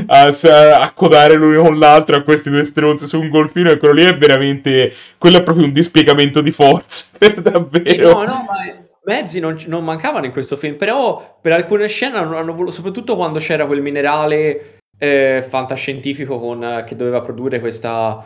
a, 0.07 0.27
a 0.27 0.91
codare 0.91 1.35
l'uno 1.35 1.61
con 1.61 1.79
l'altro 1.79 2.17
a 2.17 2.21
questi 2.21 2.49
due 2.49 2.63
stronzi 2.63 3.05
su 3.05 3.19
un 3.19 3.29
golfino 3.29 3.71
e 3.71 3.77
quello 3.77 3.93
lì 3.93 4.03
è 4.03 4.17
veramente 4.17 4.93
quello 5.17 5.37
è 5.37 5.43
proprio 5.43 5.65
un 5.65 5.71
dispiegamento 5.71 6.41
di 6.41 6.51
forza 6.51 7.05
per 7.17 7.41
davvero 7.41 8.11
no 8.11 8.23
no 8.25 8.45
ma 8.45 8.85
mezzi 9.05 9.39
non, 9.39 9.57
non, 9.67 9.85
mancavano 9.85 10.25
in 10.25 10.31
questo 10.33 10.57
film 10.57 10.75
però 10.75 11.39
per 11.41 11.53
alcune 11.53 11.87
scene 11.87 12.17
hanno, 12.17 12.37
hanno 12.37 12.53
voluto 12.53 12.73
soprattutto 12.73 13.15
quando 13.15 13.39
c'era 13.39 13.65
quel 13.65 13.81
minerale 13.81 14.79
eh, 15.03 15.43
fantascientifico 15.47 16.39
con, 16.39 16.83
che 16.85 16.95
doveva 16.95 17.21
produrre 17.21 17.59
questa, 17.59 18.23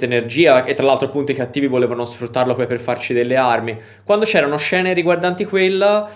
energia 0.00 0.64
e 0.64 0.74
tra 0.74 0.84
l'altro 0.84 1.06
appunto 1.06 1.30
i 1.30 1.36
cattivi 1.36 1.68
volevano 1.68 2.04
sfruttarlo 2.04 2.56
poi 2.56 2.66
per 2.66 2.80
farci 2.80 3.14
delle 3.14 3.36
armi. 3.36 3.78
Quando 4.02 4.24
c'erano 4.24 4.56
scene 4.56 4.94
riguardanti 4.94 5.44
quella, 5.44 6.10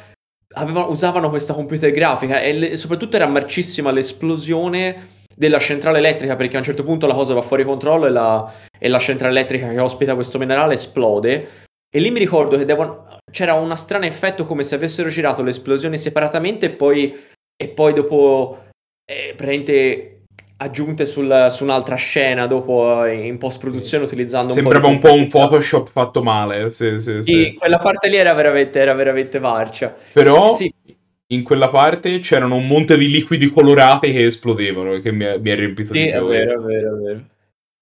avevano, 0.55 0.91
usavano 0.91 1.31
questa 1.31 1.55
computer 1.55 1.93
grafica 1.93 2.41
e 2.41 2.53
le, 2.53 2.77
soprattutto 2.77 3.15
era 3.15 3.29
marcissima 3.29 3.93
l'esplosione 3.93 5.21
della 5.37 5.61
centrale 5.61 5.99
elettrica 5.99 6.35
perché 6.35 6.57
a 6.57 6.59
un 6.59 6.65
certo 6.65 6.83
punto 6.83 7.07
la 7.07 7.15
cosa 7.15 7.35
va 7.35 7.41
fuori 7.41 7.65
controllo 7.65 8.07
e 8.07 8.11
la, 8.11 8.53
e 8.77 8.89
la 8.89 8.99
centrale 8.99 9.39
elettrica 9.39 9.69
che 9.69 9.79
ospita 9.79 10.17
questo 10.17 10.37
minerale 10.39 10.75
esplode. 10.75 11.49
E 11.95 12.01
lì 12.01 12.11
mi 12.11 12.19
ricordo 12.19 12.59
che 12.59 12.65
devono, 12.65 13.19
c'era 13.31 13.55
un 13.55 13.77
strano 13.77 14.05
effetto 14.05 14.47
come 14.47 14.65
se 14.65 14.75
avessero 14.75 15.11
girato 15.11 15.45
le 15.45 15.51
esplosioni 15.51 15.97
separatamente 15.97 16.67
e 16.67 16.71
poi, 16.71 17.17
e 17.55 17.69
poi 17.69 17.93
dopo 17.93 18.71
eh, 19.13 19.35
praticamente 19.35 20.13
aggiunte 20.63 21.07
sul, 21.07 21.49
su 21.51 21.65
un'altra 21.65 21.97
scena 21.97 22.47
dopo 22.47 23.05
in 23.05 23.37
post-produzione 23.37 24.05
utilizzando 24.05 24.53
Sembrava 24.53 24.87
un 24.87 24.99
po', 24.99 25.13
un, 25.13 25.29
po 25.29 25.39
un 25.39 25.49
Photoshop 25.49 25.91
fatto 25.91 26.23
male. 26.23 26.71
Sì, 26.71 27.01
sì, 27.01 27.23
sì, 27.23 27.23
sì. 27.23 27.55
quella 27.59 27.79
parte 27.79 28.09
lì 28.09 28.17
era 28.17 28.33
veramente, 28.33 28.79
era 28.79 28.95
veramente 28.95 29.41
marcia. 29.41 29.95
Però 30.13 30.55
sì. 30.55 30.73
in 31.29 31.43
quella 31.43 31.69
parte 31.69 32.21
c'erano 32.21 32.57
un 32.57 32.67
monte 32.67 32.97
di 32.97 33.11
liquidi 33.11 33.51
colorati 33.51 34.13
che 34.13 34.25
esplodevano 34.25 34.95
e 34.95 35.01
che 35.01 35.11
mi, 35.11 35.27
mi 35.41 35.51
è 35.51 35.55
riempito 35.57 35.93
sì, 35.93 36.03
di 36.03 36.11
gioia. 36.11 36.43
È 36.43 36.45
vero, 36.45 36.61
è 36.61 36.65
vero, 36.65 36.97
è 36.97 37.01
vero. 37.01 37.21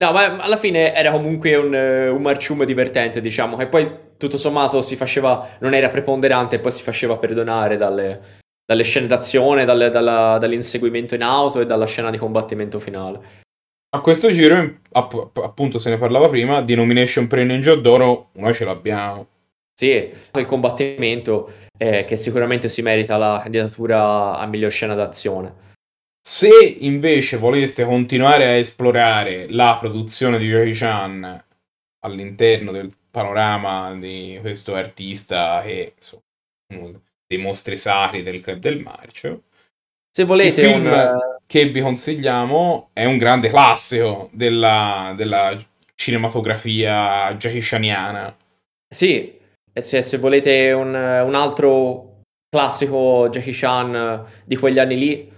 No, 0.02 0.12
ma 0.12 0.38
alla 0.38 0.56
fine 0.56 0.94
era 0.94 1.10
comunque 1.10 1.54
un, 1.56 1.74
un 1.74 2.22
marciume 2.22 2.64
divertente, 2.64 3.20
diciamo, 3.20 3.56
che 3.56 3.66
poi 3.66 3.86
tutto 4.16 4.38
sommato 4.38 4.80
si 4.80 4.96
faceva, 4.96 5.56
non 5.58 5.74
era 5.74 5.90
preponderante 5.90 6.56
e 6.56 6.58
poi 6.58 6.72
si 6.72 6.82
faceva 6.82 7.18
perdonare 7.18 7.76
dalle, 7.76 8.20
dalle 8.70 8.84
scene 8.84 9.08
d'azione, 9.08 9.64
dalle, 9.64 9.90
dalla, 9.90 10.38
dall'inseguimento 10.38 11.16
in 11.16 11.24
auto 11.24 11.58
e 11.58 11.66
dalla 11.66 11.86
scena 11.86 12.08
di 12.08 12.18
combattimento 12.18 12.78
finale. 12.78 13.48
A 13.96 14.00
questo 14.00 14.30
giro, 14.30 14.78
appunto, 14.92 15.80
se 15.80 15.90
ne 15.90 15.98
parlava 15.98 16.28
prima, 16.28 16.62
di 16.62 16.76
nomination 16.76 17.26
per 17.26 17.40
il 17.40 17.46
Ninja 17.46 17.74
d'Oro, 17.74 18.28
noi 18.34 18.54
ce 18.54 18.64
l'abbiamo. 18.64 19.26
Sì, 19.74 20.08
il 20.34 20.44
combattimento 20.46 21.52
eh, 21.76 22.04
che 22.04 22.16
sicuramente 22.16 22.68
si 22.68 22.80
merita 22.80 23.16
la 23.16 23.40
candidatura 23.42 24.38
a 24.38 24.46
miglior 24.46 24.70
scena 24.70 24.94
d'azione. 24.94 25.52
Se 26.22 26.48
invece 26.78 27.38
voleste 27.38 27.84
continuare 27.84 28.44
a 28.44 28.50
esplorare 28.50 29.50
la 29.50 29.78
produzione 29.80 30.38
di 30.38 30.46
Jackie 30.46 30.74
Chan 30.74 31.44
all'interno 32.04 32.70
del 32.70 32.88
panorama 33.10 33.92
di 33.96 34.38
questo 34.40 34.76
artista 34.76 35.60
che 35.64 35.94
insomma, 35.96 37.00
dei 37.30 37.38
mostri 37.38 37.76
sacri 37.76 38.24
del 38.24 38.40
club 38.40 38.58
del 38.58 38.80
marcio, 38.80 39.44
se 40.10 40.24
volete 40.24 40.60
il 40.60 40.66
film 40.66 40.86
un... 40.86 41.18
che 41.46 41.66
vi 41.66 41.80
consigliamo 41.80 42.90
è 42.92 43.04
un 43.04 43.18
grande 43.18 43.48
classico 43.48 44.28
della, 44.32 45.14
della 45.16 45.56
cinematografia 45.94 47.32
Jackie 47.34 47.60
Chaniana. 47.62 48.36
Sì, 48.92 49.38
se, 49.72 50.02
se 50.02 50.18
volete 50.18 50.72
un, 50.72 50.88
un 50.88 51.34
altro 51.36 52.22
classico 52.48 53.28
Jackie 53.30 53.52
Chan 53.54 54.26
di 54.44 54.56
quegli 54.56 54.80
anni 54.80 54.98
lì, 54.98 55.32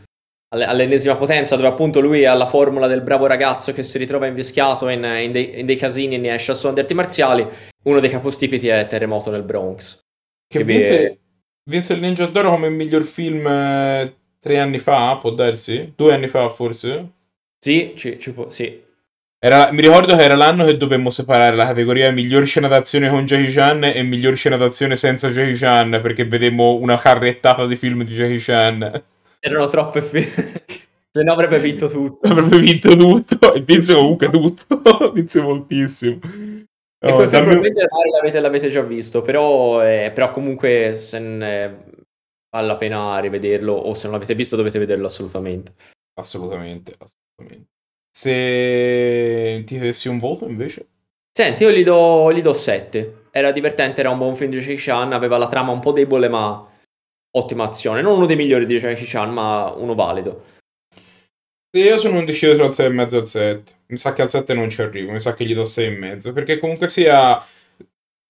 all'ennesima 0.49 1.17
potenza, 1.17 1.57
dove 1.57 1.69
appunto 1.69 2.01
lui 2.01 2.25
ha 2.25 2.33
la 2.33 2.47
formula 2.47 2.87
del 2.87 3.03
bravo 3.03 3.27
ragazzo 3.27 3.75
che 3.75 3.83
si 3.83 3.99
ritrova 3.99 4.27
invischiato 4.27 4.89
in, 4.89 5.05
in, 5.05 5.33
dei, 5.33 5.61
in 5.61 5.67
dei, 5.67 5.77
casini 5.77 6.15
e 6.15 6.19
ne 6.19 6.33
esce 6.33 6.53
a 6.53 6.55
suon 6.55 6.73
di 6.73 6.81
arti 6.81 6.95
marziali. 6.95 7.47
Uno 7.85 8.01
dei 8.01 8.11
capostipiti 8.11 8.69
è 8.69 8.87
Terremoto 8.87 9.31
nel 9.31 9.43
Bronx. 9.43 10.01
Che, 10.47 10.59
che 10.59 10.65
vinse, 10.65 10.99
vi... 10.99 11.19
vinse, 11.65 11.95
il 11.95 12.01
Ninja 12.01 12.27
d'Oro 12.27 12.51
come 12.51 12.71
miglior 12.71 13.03
film 13.03 13.47
eh, 13.47 14.15
tre 14.39 14.59
anni 14.59 14.79
fa, 14.79 15.17
può 15.17 15.31
darsi? 15.31 15.93
Due 15.95 16.15
anni 16.15 16.29
fa 16.29 16.49
forse? 16.49 17.11
Sì, 17.59 17.93
ci, 17.97 18.19
ci 18.19 18.33
può, 18.33 18.51
sì. 18.51 18.81
Era, 19.45 19.73
mi 19.73 19.81
ricordo 19.81 20.15
che 20.17 20.23
era 20.23 20.37
l'anno 20.37 20.65
che 20.65 20.77
dovemmo 20.77 21.11
separare 21.11 21.57
la 21.57 21.67
categoria 21.67 22.13
miglior 22.13 22.47
scena 22.47 22.69
d'azione 22.69 23.09
con 23.09 23.27
Jackie 23.27 23.51
Chan 23.51 23.83
e 23.85 24.03
miglior 24.05 24.37
scena 24.37 24.57
d'azione 24.57 24.95
senza 24.95 25.31
Jackie 25.31 25.57
Chan, 25.57 25.99
perché 26.01 26.25
vedemmo 26.25 26.75
una 26.77 26.97
carrettata 26.97 27.67
di 27.67 27.75
film 27.75 28.05
di 28.05 28.13
Jackie 28.13 28.39
Chan. 28.39 29.03
Erano 29.41 29.69
troppe 29.69 30.01
film. 30.01 30.25
Se 31.15 31.23
no 31.23 31.33
avrebbe 31.33 31.59
vinto 31.59 31.91
tutto. 31.91 32.27
Avrebbe 32.27 32.59
vinto 32.59 32.97
tutto 32.97 33.53
e 33.53 33.61
vinse 33.61 33.95
comunque 33.95 34.31
tutto. 34.31 35.11
vinse 35.13 35.41
moltissimo. 35.41 36.19
E 37.03 37.13
quel 37.13 37.29
dammi... 37.29 37.45
probabilmente 37.47 37.89
l'avete, 38.13 38.41
l'avete, 38.41 38.69
già 38.69 38.83
visto, 38.83 39.23
però, 39.23 39.85
eh, 39.85 40.13
però 40.15 40.31
comunque 40.31 40.95
se 40.95 41.19
ne 41.19 41.85
vale 42.49 42.67
la 42.67 42.77
pena 42.77 43.19
rivederlo 43.19 43.73
o 43.73 43.93
se 43.93 44.05
non 44.05 44.13
l'avete 44.13 44.37
visto 44.37 44.55
dovete 44.55 44.79
vederlo 44.79 45.07
assolutamente. 45.07 45.75
Assolutamente, 46.15 46.95
assolutamente. 46.97 47.71
Se 48.15 49.63
ti 49.67 49.79
dessi 49.79 50.09
un 50.09 50.19
voto 50.19 50.47
invece? 50.47 50.87
Senti, 51.33 51.65
io 51.65 51.73
gli 51.73 51.83
do, 51.83 52.33
gli 52.33 52.43
do 52.43 52.53
7. 52.53 53.27
Era 53.33 53.51
divertente, 53.51 54.01
era 54.01 54.11
un 54.11 54.19
buon 54.19 54.37
film 54.37 54.51
di 54.51 54.59
Jackie 54.59 54.77
Chan, 54.77 55.13
aveva 55.13 55.39
la 55.39 55.49
trama 55.49 55.73
un 55.73 55.81
po' 55.81 55.93
debole 55.93 56.29
ma 56.29 56.71
ottima 57.35 57.65
azione. 57.65 58.03
Non 58.03 58.17
uno 58.17 58.27
dei 58.27 58.37
migliori 58.37 58.67
di 58.67 58.79
Jackie 58.79 59.07
Chan, 59.07 59.33
ma 59.33 59.73
uno 59.75 59.95
valido. 59.95 60.45
Io 61.75 61.97
sono 61.97 62.19
indeciso 62.19 62.55
tra 62.55 62.65
il 62.67 62.71
6,5 62.71 63.15
e 63.15 63.19
il 63.19 63.27
7. 63.27 63.73
Mi 63.87 63.97
sa 63.97 64.13
che 64.13 64.23
al 64.23 64.31
7 64.31 64.53
non 64.55 64.69
ci 64.69 64.83
arrivo, 64.83 65.13
mi 65.13 65.21
sa 65.21 65.33
che 65.35 65.45
gli 65.47 65.55
do 65.55 65.63
6,5. 65.63 66.33
Perché 66.33 66.59
comunque 66.59 66.89
sia. 66.89 67.43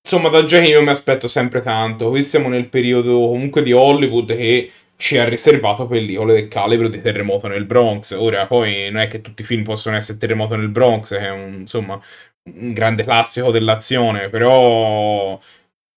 Insomma, 0.05 0.28
da 0.28 0.44
Jackie 0.44 0.70
io 0.70 0.83
mi 0.83 0.90
aspetto 0.90 1.26
sempre 1.28 1.61
tanto. 1.61 2.11
Qui 2.11 2.22
siamo 2.22 2.48
nel 2.48 2.68
periodo 2.68 3.12
comunque 3.12 3.62
di 3.62 3.72
Hollywood 3.72 4.35
che 4.37 4.70
ci 4.96 5.18
ha 5.18 5.24
riservato 5.28 5.87
pellicole 5.88 6.35
del 6.35 6.48
calibro 6.48 6.88
di 6.88 7.00
Terremoto 7.00 7.48
nel 7.48 7.64
Bronx. 7.64 8.12
Ora, 8.12 8.46
poi 8.46 8.90
non 8.90 9.02
è 9.02 9.09
che 9.09 9.20
tutti 9.20 9.42
i 9.42 9.44
film 9.44 9.64
possono 9.64 9.96
essere 9.96 10.18
Terremoto 10.18 10.55
nel 10.55 10.68
Bronx, 10.68 11.11
che 11.11 11.18
è 11.18 11.31
un, 11.31 11.55
insomma 11.61 12.00
un 12.44 12.72
grande 12.72 13.05
classico 13.05 13.50
dell'azione, 13.50 14.28
però 14.28 15.38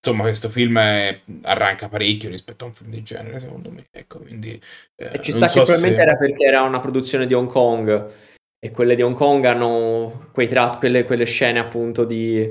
insomma 0.06 0.22
questo 0.22 0.48
film 0.48 0.78
è, 0.78 1.20
arranca 1.42 1.88
parecchio 1.88 2.30
rispetto 2.30 2.64
a 2.64 2.68
un 2.68 2.74
film 2.74 2.90
del 2.90 3.02
genere 3.02 3.40
secondo 3.40 3.70
me 3.70 3.86
ecco 3.90 4.20
quindi 4.20 4.60
eh, 4.94 5.10
e 5.14 5.20
ci 5.20 5.32
sta 5.32 5.48
so 5.48 5.58
che 5.58 5.64
probabilmente 5.64 6.02
se... 6.02 6.08
era 6.08 6.16
perché 6.16 6.44
era 6.44 6.62
una 6.62 6.80
produzione 6.80 7.26
di 7.26 7.34
Hong 7.34 7.48
Kong 7.48 8.10
e 8.58 8.70
quelle 8.70 8.94
di 8.94 9.02
Hong 9.02 9.16
Kong 9.16 9.44
hanno 9.44 10.28
quei 10.32 10.48
tratti, 10.48 10.78
quelle, 10.78 11.04
quelle 11.04 11.24
scene 11.24 11.58
appunto 11.58 12.04
di, 12.04 12.48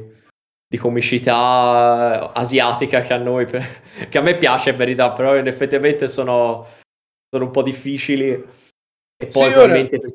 di 0.67 0.77
comicità 0.77 2.33
asiatica 2.33 2.99
che 2.99 3.13
a 3.13 3.17
noi 3.17 3.45
che 4.09 4.17
a 4.17 4.21
me 4.21 4.37
piace 4.37 4.71
in 4.71 4.75
verità 4.75 5.11
però 5.11 5.35
effettivamente 5.35 6.07
sono, 6.07 6.67
sono 7.29 7.45
un 7.45 7.51
po' 7.51 7.63
difficili 7.63 8.29
e 8.31 9.27
poi 9.27 9.29
sì, 9.29 9.49
probabilmente 9.51 9.95
ora... 9.95 10.09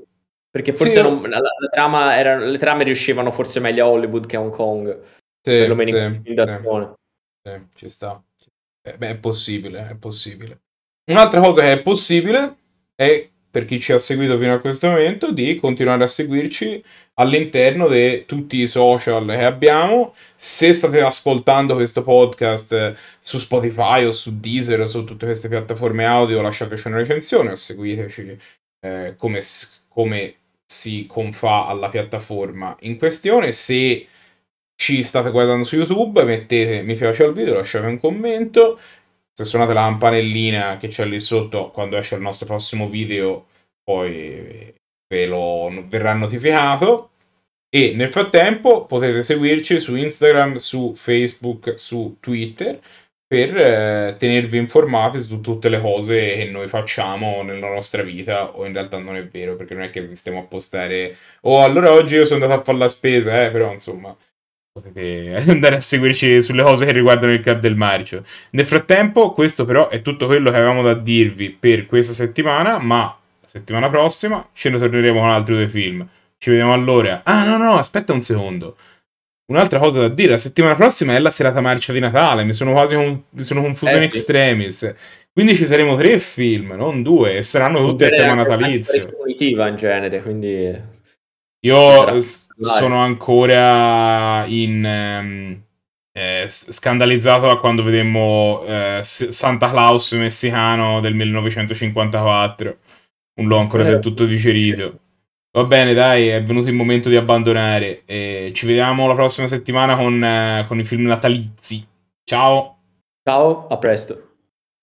perché 0.51 0.73
forse 0.73 0.93
sì, 0.93 1.03
non, 1.03 1.23
la, 1.23 1.39
la 1.39 1.69
trama 1.71 2.19
era, 2.19 2.39
le 2.39 2.59
trame 2.59 2.85
riuscivano 2.85 3.31
forse 3.31 3.61
meglio 3.61 3.87
a 3.87 3.89
Hollywood 3.89 4.27
che 4.27 4.37
a 4.37 4.41
Hong 4.41 4.53
Kong 4.53 5.01
sì, 5.43 5.57
perlomeno 5.57 5.97
in 5.97 6.23
sì, 6.23 6.35
sì. 6.37 6.99
Eh, 7.43 7.63
ci 7.75 7.89
sta. 7.89 8.23
Eh, 8.83 8.97
beh, 8.97 9.09
è 9.09 9.17
possibile, 9.17 9.89
è 9.89 9.95
possibile. 9.97 10.61
Un'altra 11.11 11.41
cosa 11.41 11.63
che 11.63 11.73
è 11.73 11.83
possibile 11.83 12.57
è, 12.95 13.29
per 13.51 13.65
chi 13.65 13.81
ci 13.81 13.93
ha 13.93 13.99
seguito 13.99 14.39
fino 14.39 14.55
a 14.55 14.61
questo 14.61 14.89
momento, 14.89 15.33
di 15.33 15.57
continuare 15.57 16.05
a 16.05 16.07
seguirci 16.07 16.83
all'interno 17.15 17.89
di 17.89 18.25
tutti 18.27 18.59
i 18.59 18.67
social 18.67 19.27
che 19.27 19.45
abbiamo. 19.45 20.15
Se 20.37 20.73
state 20.73 21.01
ascoltando 21.01 21.75
questo 21.75 22.03
podcast 22.03 22.73
eh, 22.73 22.97
su 23.19 23.39
Spotify 23.39 24.05
o 24.05 24.13
su 24.13 24.39
Deezer 24.39 24.81
o 24.81 24.87
su 24.87 25.05
tutte 25.05 25.27
queste 25.27 25.49
piattaforme 25.49 26.05
audio, 26.05 26.41
lasciateci 26.41 26.87
una 26.87 26.97
recensione 26.97 27.51
o 27.51 27.55
seguiteci 27.55 28.39
eh, 28.87 29.15
come, 29.17 29.41
come 29.89 30.35
si 30.65 31.07
confà 31.07 31.67
alla 31.67 31.89
piattaforma 31.89 32.77
in 32.81 32.97
questione. 32.97 33.53
Se 33.53 34.07
ci 34.81 35.03
state 35.03 35.31
guardando 35.31 35.63
su 35.63 35.77
YouTube, 35.77 36.25
mettete 36.25 36.81
mi 36.83 36.95
piace 36.95 37.25
al 37.25 37.35
video, 37.35 37.55
lasciate 37.55 37.87
un 37.87 38.01
commento. 38.01 38.79
Se 39.31 39.45
suonate 39.45 39.75
la 39.75 39.83
campanellina 39.83 40.79
che 40.79 40.89
c'è 40.89 41.05
lì 41.05 41.21
sotto, 41.21 41.71
quando 41.71 41.99
esce 41.99 42.15
il 42.15 42.23
nostro 42.23 42.47
prossimo 42.47 42.89
video, 42.89 43.47
poi 43.85 44.75
ve 45.07 45.27
lo 45.27 45.85
verrà 45.87 46.15
notificato. 46.15 47.11
E 47.69 47.93
nel 47.95 48.11
frattempo 48.11 48.87
potete 48.87 49.23
seguirci 49.23 49.79
su 49.79 49.97
Instagram, 49.97 50.57
su 50.57 50.95
Facebook, 50.95 51.79
su 51.79 52.17
Twitter 52.19 52.81
per 53.27 53.57
eh, 53.57 54.17
tenervi 54.19 54.59
informati 54.59 55.21
su 55.21 55.41
tutte 55.41 55.69
le 55.69 55.81
cose 55.81 56.35
che 56.37 56.45
noi 56.47 56.69
facciamo 56.69 57.43
nella 57.43 57.69
nostra 57.69 58.03
vita 58.03 58.57
o 58.57 58.67
in 58.67 58.73
realtà 58.73 58.99
non 58.99 59.15
è 59.15 59.25
vero 59.29 59.55
perché 59.55 59.75
non 59.75 59.85
è 59.85 59.91
che 59.91 60.05
vi 60.05 60.17
stiamo 60.17 60.41
a 60.41 60.45
postare 60.45 61.17
oh 61.43 61.63
allora 61.63 61.93
oggi 61.93 62.17
io 62.17 62.27
sono 62.27 62.43
andato 62.43 62.61
a 62.61 62.65
fare 62.65 62.79
la 62.79 62.89
spesa 62.89 63.45
eh 63.45 63.53
però 63.53 63.71
insomma 63.71 64.17
potete 64.73 65.35
andare 65.51 65.77
a 65.77 65.81
seguirci 65.81 66.43
sulle 66.43 66.63
cose 66.63 66.85
che 66.85 66.93
riguardano 66.93 67.33
il 67.33 67.41
Club 67.41 67.61
del 67.61 67.77
Marcio. 67.77 68.25
Nel 68.51 68.67
frattempo, 68.67 69.33
questo 69.33 69.65
però 69.65 69.89
è 69.89 70.03
tutto 70.03 70.27
quello 70.27 70.51
che 70.51 70.57
avevamo 70.57 70.83
da 70.83 70.95
dirvi 70.95 71.51
per 71.51 71.87
questa 71.87 72.13
settimana, 72.13 72.79
ma 72.79 73.17
la 73.41 73.49
settimana 73.49 73.89
prossima 73.91 74.49
ce 74.53 74.71
ne 74.71 74.79
torneremo 74.79 75.19
con 75.19 75.31
altri 75.31 75.55
due 75.55 75.69
film. 75.69 76.07
Ci 76.39 76.51
vediamo 76.51 76.73
allora. 76.73 77.23
Ah, 77.25 77.45
no, 77.45 77.57
no, 77.57 77.77
aspetta 77.77 78.13
un 78.13 78.21
secondo. 78.21 78.77
Un'altra 79.51 79.81
cosa 79.81 80.01
da 80.01 80.09
dire, 80.09 80.31
la 80.31 80.39
settimana 80.39 80.77
prossima 80.77 81.15
è 81.15 81.19
la 81.19 81.33
serata 81.33 81.61
marcia 81.61 81.93
di 81.93 81.99
Natale, 81.99 82.45
mi 82.45 82.53
sono 82.53 82.71
quasi 82.71 82.95
con... 82.95 83.25
mi 83.31 83.43
sono 83.43 83.63
confuso 83.63 83.93
eh, 83.93 83.97
in 83.97 84.05
sì. 84.05 84.09
extremis. 84.09 84.95
Quindi 85.33 85.57
ci 85.57 85.67
saremo 85.67 85.97
tre 85.97 86.19
film, 86.21 86.73
non 86.73 87.03
due, 87.03 87.37
e 87.37 87.43
saranno 87.43 87.85
tutti 87.85 88.05
a 88.05 88.11
tema 88.11 88.35
natalizio. 88.35 89.11
in 89.67 89.77
genere, 89.77 90.23
quindi 90.23 90.99
io 91.63 92.21
sono 92.61 92.99
ancora 92.99 94.45
in, 94.47 94.85
ehm, 94.85 95.63
eh, 96.13 96.47
scandalizzato 96.49 97.47
da 97.47 97.57
quando 97.57 97.83
vedemmo 97.83 98.63
eh, 98.67 99.01
Santa 99.03 99.71
Claus 99.71 100.13
messicano 100.13 101.01
del 101.01 101.15
1954. 101.15 102.79
Non 103.35 103.49
l'ho 103.49 103.59
ancora 103.59 103.85
del 103.85 104.01
tutto 104.01 104.27
digerito. 104.27 104.99
Va 105.53 105.65
bene, 105.65 105.95
dai, 105.95 106.29
è 106.29 106.43
venuto 106.45 106.69
il 106.69 106.75
momento 106.75 107.09
di 107.09 107.17
abbandonare. 107.17 108.03
Eh, 108.05 108.53
ci 108.55 108.67
vediamo 108.67 109.07
la 109.09 109.15
prossima 109.15 109.49
settimana 109.49 109.97
con, 109.97 110.23
eh, 110.23 110.65
con 110.69 110.79
i 110.79 110.85
film 110.85 111.07
natalizi. 111.07 111.85
Ciao. 112.25 112.77
Ciao, 113.25 113.67
a 113.69 113.77
presto. 113.79 114.30